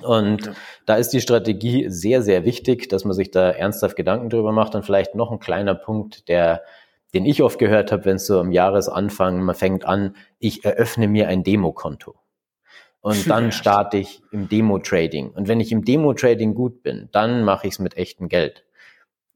Und 0.04 0.48
ja. 0.48 0.54
da 0.86 0.96
ist 0.96 1.14
die 1.14 1.22
Strategie 1.22 1.90
sehr, 1.90 2.22
sehr 2.22 2.44
wichtig, 2.44 2.90
dass 2.90 3.06
man 3.06 3.14
sich 3.14 3.32
da 3.32 3.50
ernsthaft 3.50 3.96
Gedanken 3.96 4.30
drüber 4.30 4.52
macht. 4.52 4.76
Und 4.76 4.84
vielleicht 4.84 5.16
noch 5.16 5.32
ein 5.32 5.40
kleiner 5.40 5.76
Punkt, 5.76 6.28
der 6.28 6.64
den 7.14 7.26
ich 7.26 7.44
oft 7.44 7.60
gehört 7.60 7.92
habe, 7.92 8.06
wenn 8.06 8.16
es 8.16 8.26
so 8.26 8.40
am 8.40 8.52
Jahresanfang, 8.52 9.42
man 9.42 9.56
fängt 9.56 9.86
an, 9.86 10.16
ich 10.40 10.64
eröffne 10.64 11.08
mir 11.08 11.28
ein 11.28 11.44
Demokonto. 11.44 12.16
Und 13.02 13.28
dann 13.30 13.52
starte 13.52 13.98
ich 13.98 14.22
im 14.32 14.48
Demo-Trading. 14.48 15.32
Und 15.32 15.48
wenn 15.48 15.60
ich 15.60 15.72
im 15.72 15.84
Demo-Trading 15.84 16.54
gut 16.54 16.84
bin, 16.84 17.10
dann 17.12 17.44
mache 17.44 17.68
ich 17.68 17.74
es 17.74 17.80
mit 17.80 17.98
echtem 17.98 18.30
Geld. 18.30 18.64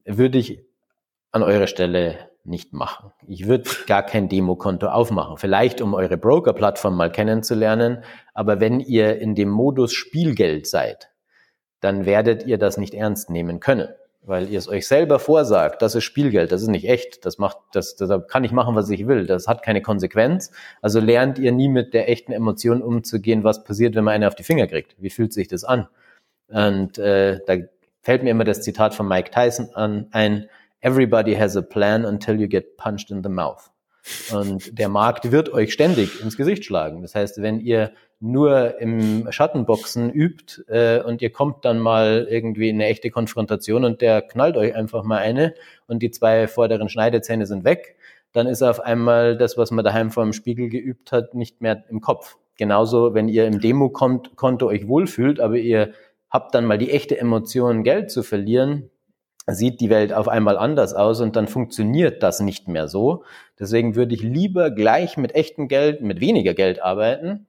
Würde 0.04 0.38
ich 0.38 0.64
an 1.32 1.42
eurer 1.42 1.66
Stelle 1.66 2.30
nicht 2.44 2.72
machen. 2.72 3.12
Ich 3.26 3.46
würde 3.46 3.68
gar 3.86 4.04
kein 4.04 4.28
Demokonto 4.28 4.86
aufmachen. 4.86 5.36
Vielleicht, 5.36 5.80
um 5.82 5.94
eure 5.94 6.16
Broker-Plattform 6.16 6.96
mal 6.96 7.10
kennenzulernen. 7.12 8.04
Aber 8.32 8.60
wenn 8.60 8.80
ihr 8.80 9.18
in 9.20 9.34
dem 9.34 9.50
Modus 9.50 9.92
Spielgeld 9.92 10.66
seid, 10.66 11.10
dann 11.80 12.06
werdet 12.06 12.46
ihr 12.46 12.56
das 12.56 12.78
nicht 12.78 12.94
ernst 12.94 13.28
nehmen 13.28 13.60
können 13.60 13.88
weil 14.26 14.50
ihr 14.50 14.58
es 14.58 14.68
euch 14.68 14.88
selber 14.88 15.18
vorsagt, 15.18 15.80
das 15.82 15.94
ist 15.94 16.04
Spielgeld, 16.04 16.50
das 16.50 16.60
ist 16.60 16.68
nicht 16.68 16.88
echt, 16.88 17.24
das 17.24 17.38
macht, 17.38 17.58
das, 17.72 17.94
da 17.94 18.18
kann 18.18 18.42
ich 18.42 18.50
machen, 18.50 18.74
was 18.74 18.90
ich 18.90 19.06
will, 19.06 19.26
das 19.26 19.46
hat 19.46 19.62
keine 19.62 19.82
Konsequenz. 19.82 20.50
Also 20.82 20.98
lernt 20.98 21.38
ihr 21.38 21.52
nie 21.52 21.68
mit 21.68 21.94
der 21.94 22.08
echten 22.08 22.32
Emotion 22.32 22.82
umzugehen, 22.82 23.44
was 23.44 23.62
passiert, 23.62 23.94
wenn 23.94 24.04
man 24.04 24.14
eine 24.14 24.26
auf 24.26 24.34
die 24.34 24.42
Finger 24.42 24.66
kriegt. 24.66 24.96
Wie 24.98 25.10
fühlt 25.10 25.32
sich 25.32 25.46
das 25.46 25.62
an? 25.62 25.88
Und 26.48 26.98
äh, 26.98 27.38
da 27.46 27.56
fällt 28.02 28.24
mir 28.24 28.30
immer 28.30 28.44
das 28.44 28.62
Zitat 28.62 28.94
von 28.94 29.06
Mike 29.06 29.30
Tyson 29.30 29.70
an, 29.74 30.08
ein 30.10 30.48
Everybody 30.80 31.34
has 31.34 31.56
a 31.56 31.62
plan 31.62 32.04
until 32.04 32.40
you 32.40 32.48
get 32.48 32.76
punched 32.76 33.10
in 33.10 33.22
the 33.22 33.28
mouth. 33.28 33.70
Und 34.32 34.78
der 34.78 34.88
Markt 34.88 35.32
wird 35.32 35.52
euch 35.52 35.72
ständig 35.72 36.20
ins 36.20 36.36
Gesicht 36.36 36.64
schlagen. 36.64 37.02
Das 37.02 37.14
heißt, 37.14 37.42
wenn 37.42 37.60
ihr 37.60 37.92
nur 38.20 38.80
im 38.80 39.30
Schattenboxen 39.30 40.10
übt 40.10 40.62
äh, 40.68 41.02
und 41.02 41.20
ihr 41.20 41.30
kommt 41.30 41.64
dann 41.64 41.78
mal 41.78 42.26
irgendwie 42.30 42.70
in 42.70 42.76
eine 42.76 42.86
echte 42.86 43.10
Konfrontation 43.10 43.84
und 43.84 44.00
der 44.00 44.22
knallt 44.22 44.56
euch 44.56 44.74
einfach 44.74 45.02
mal 45.04 45.18
eine 45.18 45.54
und 45.86 46.02
die 46.02 46.10
zwei 46.10 46.48
vorderen 46.48 46.88
Schneidezähne 46.88 47.46
sind 47.46 47.64
weg, 47.64 47.96
dann 48.32 48.46
ist 48.46 48.62
auf 48.62 48.80
einmal 48.80 49.36
das, 49.36 49.58
was 49.58 49.70
man 49.70 49.84
daheim 49.84 50.10
vor 50.10 50.24
dem 50.24 50.32
Spiegel 50.32 50.68
geübt 50.68 51.12
hat, 51.12 51.34
nicht 51.34 51.60
mehr 51.60 51.84
im 51.88 52.00
Kopf. 52.00 52.36
Genauso, 52.56 53.12
wenn 53.12 53.28
ihr 53.28 53.46
im 53.46 53.60
Demokonto 53.60 54.66
euch 54.66 54.88
wohlfühlt, 54.88 55.40
aber 55.40 55.56
ihr 55.56 55.92
habt 56.30 56.54
dann 56.54 56.64
mal 56.64 56.78
die 56.78 56.90
echte 56.90 57.18
Emotion, 57.18 57.82
Geld 57.82 58.10
zu 58.10 58.22
verlieren, 58.22 58.90
sieht 59.46 59.80
die 59.80 59.90
Welt 59.90 60.12
auf 60.12 60.26
einmal 60.26 60.56
anders 60.56 60.94
aus 60.94 61.20
und 61.20 61.36
dann 61.36 61.48
funktioniert 61.48 62.22
das 62.22 62.40
nicht 62.40 62.66
mehr 62.66 62.88
so. 62.88 63.24
Deswegen 63.60 63.94
würde 63.94 64.14
ich 64.14 64.22
lieber 64.22 64.70
gleich 64.70 65.18
mit 65.18 65.34
echtem 65.34 65.68
Geld, 65.68 66.00
mit 66.00 66.20
weniger 66.20 66.54
Geld 66.54 66.82
arbeiten 66.82 67.46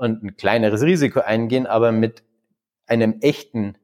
und 0.00 0.22
ein 0.24 0.36
kleineres 0.36 0.82
Risiko 0.82 1.20
eingehen, 1.20 1.66
aber 1.66 1.92
mit 1.92 2.22
einem 2.86 3.18
echten 3.20 3.76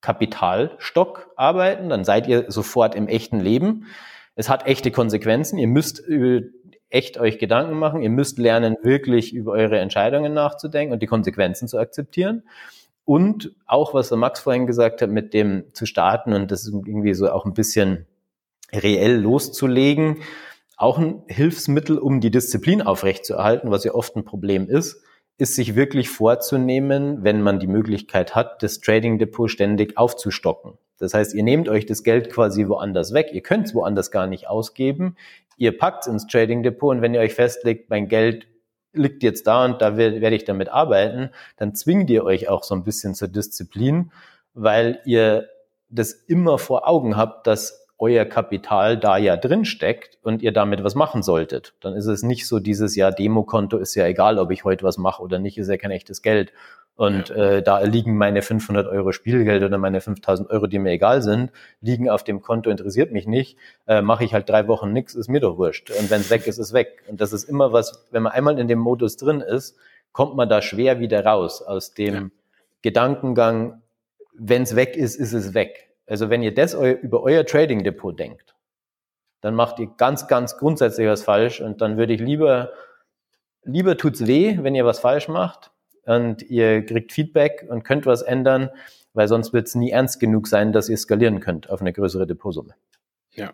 Kapitalstock 0.00 1.30
arbeiten, 1.36 1.88
dann 1.88 2.04
seid 2.04 2.26
ihr 2.26 2.50
sofort 2.50 2.94
im 2.94 3.08
echten 3.08 3.40
Leben. 3.40 3.86
Es 4.34 4.48
hat 4.48 4.66
echte 4.66 4.90
Konsequenzen. 4.90 5.58
Ihr 5.58 5.66
müsst 5.66 6.02
echt 6.88 7.18
euch 7.18 7.38
Gedanken 7.38 7.78
machen. 7.78 8.02
Ihr 8.02 8.10
müsst 8.10 8.38
lernen, 8.38 8.76
wirklich 8.82 9.34
über 9.34 9.52
eure 9.52 9.78
Entscheidungen 9.78 10.32
nachzudenken 10.32 10.92
und 10.92 11.02
die 11.02 11.06
Konsequenzen 11.06 11.68
zu 11.68 11.78
akzeptieren. 11.78 12.44
Und 13.04 13.54
auch, 13.66 13.92
was 13.92 14.08
der 14.08 14.18
Max 14.18 14.40
vorhin 14.40 14.66
gesagt 14.66 15.02
hat, 15.02 15.10
mit 15.10 15.34
dem 15.34 15.64
zu 15.74 15.84
starten 15.84 16.32
und 16.32 16.50
das 16.50 16.66
irgendwie 16.66 17.14
so 17.14 17.30
auch 17.30 17.44
ein 17.44 17.54
bisschen 17.54 18.06
reell 18.72 19.16
loszulegen, 19.16 20.18
auch 20.76 20.96
ein 20.96 21.22
Hilfsmittel, 21.26 21.98
um 21.98 22.20
die 22.20 22.30
Disziplin 22.30 22.80
aufrechtzuerhalten, 22.80 23.70
was 23.70 23.84
ja 23.84 23.92
oft 23.92 24.16
ein 24.16 24.24
Problem 24.24 24.68
ist, 24.68 25.02
ist 25.40 25.54
sich 25.54 25.74
wirklich 25.74 26.10
vorzunehmen, 26.10 27.24
wenn 27.24 27.40
man 27.40 27.58
die 27.58 27.66
Möglichkeit 27.66 28.34
hat, 28.34 28.62
das 28.62 28.80
Trading 28.80 29.18
Depot 29.18 29.50
ständig 29.50 29.96
aufzustocken. 29.96 30.74
Das 30.98 31.14
heißt, 31.14 31.34
ihr 31.34 31.42
nehmt 31.42 31.68
euch 31.70 31.86
das 31.86 32.02
Geld 32.02 32.30
quasi 32.30 32.68
woanders 32.68 33.14
weg. 33.14 33.30
Ihr 33.32 33.40
könnt 33.40 33.66
es 33.66 33.74
woanders 33.74 34.10
gar 34.10 34.26
nicht 34.26 34.48
ausgeben. 34.48 35.16
Ihr 35.56 35.76
packt 35.76 36.06
ins 36.06 36.26
Trading 36.26 36.62
Depot 36.62 36.94
und 36.94 37.00
wenn 37.00 37.14
ihr 37.14 37.20
euch 37.20 37.34
festlegt, 37.34 37.88
mein 37.88 38.08
Geld 38.08 38.46
liegt 38.92 39.22
jetzt 39.22 39.46
da 39.46 39.64
und 39.64 39.80
da 39.80 39.96
werde 39.96 40.34
ich 40.34 40.44
damit 40.44 40.68
arbeiten, 40.68 41.30
dann 41.56 41.74
zwingt 41.74 42.10
ihr 42.10 42.24
euch 42.24 42.48
auch 42.48 42.62
so 42.62 42.74
ein 42.74 42.84
bisschen 42.84 43.14
zur 43.14 43.28
Disziplin, 43.28 44.12
weil 44.52 45.00
ihr 45.06 45.48
das 45.88 46.12
immer 46.12 46.58
vor 46.58 46.86
Augen 46.86 47.16
habt, 47.16 47.46
dass 47.46 47.79
euer 48.00 48.24
Kapital 48.24 48.96
da 48.96 49.18
ja 49.18 49.36
drin 49.36 49.64
steckt 49.64 50.18
und 50.22 50.42
ihr 50.42 50.52
damit 50.52 50.82
was 50.82 50.94
machen 50.94 51.22
solltet. 51.22 51.74
Dann 51.80 51.94
ist 51.94 52.06
es 52.06 52.22
nicht 52.22 52.48
so 52.48 52.58
dieses 52.58 52.96
Jahr 52.96 53.12
Demokonto 53.12 53.76
ist 53.76 53.94
ja 53.94 54.06
egal, 54.06 54.38
ob 54.38 54.50
ich 54.50 54.64
heute 54.64 54.84
was 54.84 54.96
mache 54.96 55.22
oder 55.22 55.38
nicht, 55.38 55.58
ist 55.58 55.68
ja 55.68 55.76
kein 55.76 55.90
echtes 55.90 56.22
Geld. 56.22 56.52
Und 56.96 57.30
äh, 57.30 57.62
da 57.62 57.80
liegen 57.80 58.16
meine 58.16 58.42
500 58.42 58.86
Euro 58.86 59.12
Spielgeld 59.12 59.62
oder 59.62 59.78
meine 59.78 60.00
5000 60.00 60.50
Euro, 60.50 60.66
die 60.66 60.78
mir 60.78 60.90
egal 60.90 61.22
sind, 61.22 61.50
liegen 61.80 62.10
auf 62.10 62.24
dem 62.24 62.42
Konto, 62.42 62.70
interessiert 62.70 63.12
mich 63.12 63.26
nicht. 63.26 63.56
Äh, 63.86 64.02
Mache 64.02 64.24
ich 64.24 64.34
halt 64.34 64.48
drei 64.48 64.66
Wochen 64.66 64.92
nichts, 64.92 65.14
ist 65.14 65.28
mir 65.28 65.40
doch 65.40 65.56
wurscht. 65.56 65.90
Und 65.90 66.10
wenn 66.10 66.20
es 66.20 66.30
weg 66.30 66.46
ist, 66.46 66.58
ist 66.58 66.72
weg. 66.72 67.02
Und 67.06 67.20
das 67.20 67.32
ist 67.32 67.44
immer 67.44 67.72
was, 67.72 68.06
wenn 68.10 68.22
man 68.22 68.32
einmal 68.32 68.58
in 68.58 68.68
dem 68.68 68.78
Modus 68.78 69.16
drin 69.16 69.40
ist, 69.40 69.76
kommt 70.12 70.36
man 70.36 70.48
da 70.48 70.62
schwer 70.62 71.00
wieder 71.00 71.24
raus 71.24 71.62
aus 71.62 71.94
dem 71.94 72.14
ja. 72.14 72.28
Gedankengang, 72.82 73.82
wenn 74.34 74.62
es 74.62 74.74
weg 74.74 74.96
ist, 74.96 75.16
ist 75.16 75.32
es 75.32 75.54
weg. 75.54 75.89
Also 76.10 76.28
wenn 76.28 76.42
ihr 76.42 76.52
das 76.52 76.74
eu 76.74 76.90
über 76.90 77.22
euer 77.22 77.46
Trading 77.46 77.84
Depot 77.84 78.18
denkt, 78.18 78.56
dann 79.40 79.54
macht 79.54 79.78
ihr 79.78 79.86
ganz, 79.96 80.26
ganz 80.26 80.58
grundsätzlich 80.58 81.06
was 81.06 81.22
falsch. 81.22 81.60
Und 81.60 81.80
dann 81.80 81.96
würde 81.96 82.12
ich 82.12 82.20
lieber, 82.20 82.72
lieber 83.62 83.96
tut's 83.96 84.26
weh, 84.26 84.58
wenn 84.60 84.74
ihr 84.74 84.84
was 84.84 84.98
falsch 84.98 85.28
macht, 85.28 85.70
und 86.04 86.42
ihr 86.42 86.84
kriegt 86.84 87.12
Feedback 87.12 87.64
und 87.68 87.84
könnt 87.84 88.06
was 88.06 88.22
ändern, 88.22 88.70
weil 89.12 89.28
sonst 89.28 89.52
wird 89.52 89.68
es 89.68 89.76
nie 89.76 89.90
ernst 89.90 90.18
genug 90.18 90.48
sein, 90.48 90.72
dass 90.72 90.88
ihr 90.88 90.96
skalieren 90.96 91.38
könnt 91.38 91.70
auf 91.70 91.80
eine 91.80 91.92
größere 91.92 92.26
Depotsumme. 92.26 92.74
Ja, 93.32 93.52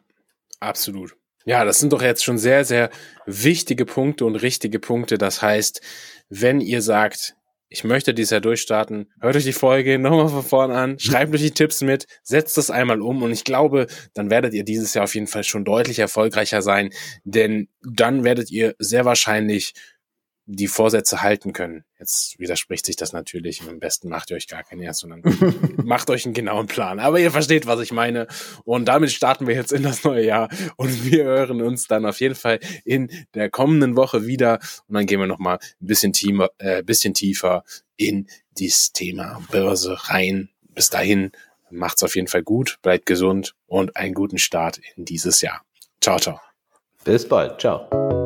absolut. 0.61 1.15
Ja, 1.45 1.65
das 1.65 1.79
sind 1.79 1.93
doch 1.93 2.01
jetzt 2.01 2.25
schon 2.25 2.39
sehr, 2.39 2.65
sehr 2.65 2.89
wichtige 3.27 3.85
Punkte 3.85 4.25
und 4.25 4.37
richtige 4.37 4.79
Punkte. 4.79 5.19
Das 5.19 5.43
heißt, 5.43 5.83
wenn 6.31 6.61
ihr 6.63 6.81
sagt, 6.81 7.37
ich 7.69 7.85
möchte 7.85 8.15
dieses 8.15 8.31
Jahr 8.31 8.41
durchstarten, 8.41 9.13
hört 9.21 9.37
euch 9.37 9.45
die 9.45 9.53
Folge 9.53 9.99
nochmal 9.99 10.29
von 10.29 10.43
vorn 10.43 10.71
an, 10.71 10.99
schreibt 10.99 11.35
euch 11.35 11.43
die 11.43 11.51
Tipps 11.51 11.83
mit, 11.83 12.07
setzt 12.23 12.57
das 12.57 12.71
einmal 12.71 13.01
um. 13.01 13.23
Und 13.23 13.33
ich 13.33 13.45
glaube, 13.45 13.87
dann 14.15 14.31
werdet 14.31 14.55
ihr 14.55 14.65
dieses 14.65 14.95
Jahr 14.95 15.05
auf 15.05 15.15
jeden 15.15 15.27
Fall 15.27 15.45
schon 15.45 15.65
deutlich 15.65 15.99
erfolgreicher 15.99 16.63
sein, 16.63 16.91
denn 17.25 17.69
dann 17.83 18.25
werdet 18.25 18.51
ihr 18.51 18.75
sehr 18.79 19.05
wahrscheinlich 19.05 19.75
die 20.47 20.69
Vorsätze 20.69 21.23
halten 21.23 21.53
können. 21.53 21.85
Jetzt 21.99 22.39
widerspricht 22.39 22.87
sich 22.87 22.95
das 22.95 23.13
natürlich. 23.13 23.63
Am 23.69 23.81
besten 23.81 24.09
macht 24.09 24.31
ihr 24.31 24.37
euch 24.37 24.47
gar 24.47 24.63
keinen 24.63 24.81
erst, 24.81 25.01
sondern 25.01 25.23
macht 25.85 26.09
euch 26.09 26.25
einen 26.25 26.35
genauen 26.35 26.69
Plan. 26.69 27.01
Aber 27.01 27.19
ihr 27.19 27.33
versteht, 27.33 27.67
was 27.67 27.81
ich 27.81 27.93
meine. 27.93 28.29
Und 28.65 28.87
damit 28.87 29.11
starten 29.11 29.49
wir 29.49 29.57
jetzt 29.57 29.73
in 29.73 29.83
das 29.83 30.05
neue 30.05 30.25
Jahr. 30.25 30.49
Und 30.77 31.05
wir 31.05 31.25
hören 31.25 31.63
uns 31.63 31.89
dann 31.89 32.07
auf 32.07 32.21
jeden 32.21 32.37
Fall 32.37 32.61
in 32.85 33.11
der 33.35 33.51
kommenden 33.51 33.97
Woche 33.97 34.27
wieder. 34.27 34.61
Und 34.87 34.95
dann 34.95 35.07
gehen 35.07 35.19
wir 35.19 35.27
nochmal 35.27 35.59
ein 35.81 35.87
bisschen 35.87 36.13
tiefer, 36.13 36.51
äh, 36.59 36.83
bisschen 36.83 37.13
tiefer 37.13 37.65
in 37.97 38.29
dieses 38.53 38.93
Thema 38.93 39.43
Börse 39.51 39.97
rein. 40.09 40.51
Bis 40.75 40.91
dahin 40.91 41.33
macht's 41.71 42.05
auf 42.05 42.15
jeden 42.15 42.29
Fall 42.29 42.43
gut, 42.43 42.79
bleibt 42.83 43.07
gesund 43.07 43.57
und 43.67 43.97
einen 43.97 44.15
guten 44.15 44.39
Start 44.39 44.81
in 44.95 45.05
dieses 45.05 45.41
Jahr. 45.41 45.63
Ciao, 46.01 46.19
ciao. 46.19 46.41
Bis 47.05 47.29
bald. 47.29 47.61
Ciao. 47.61 48.26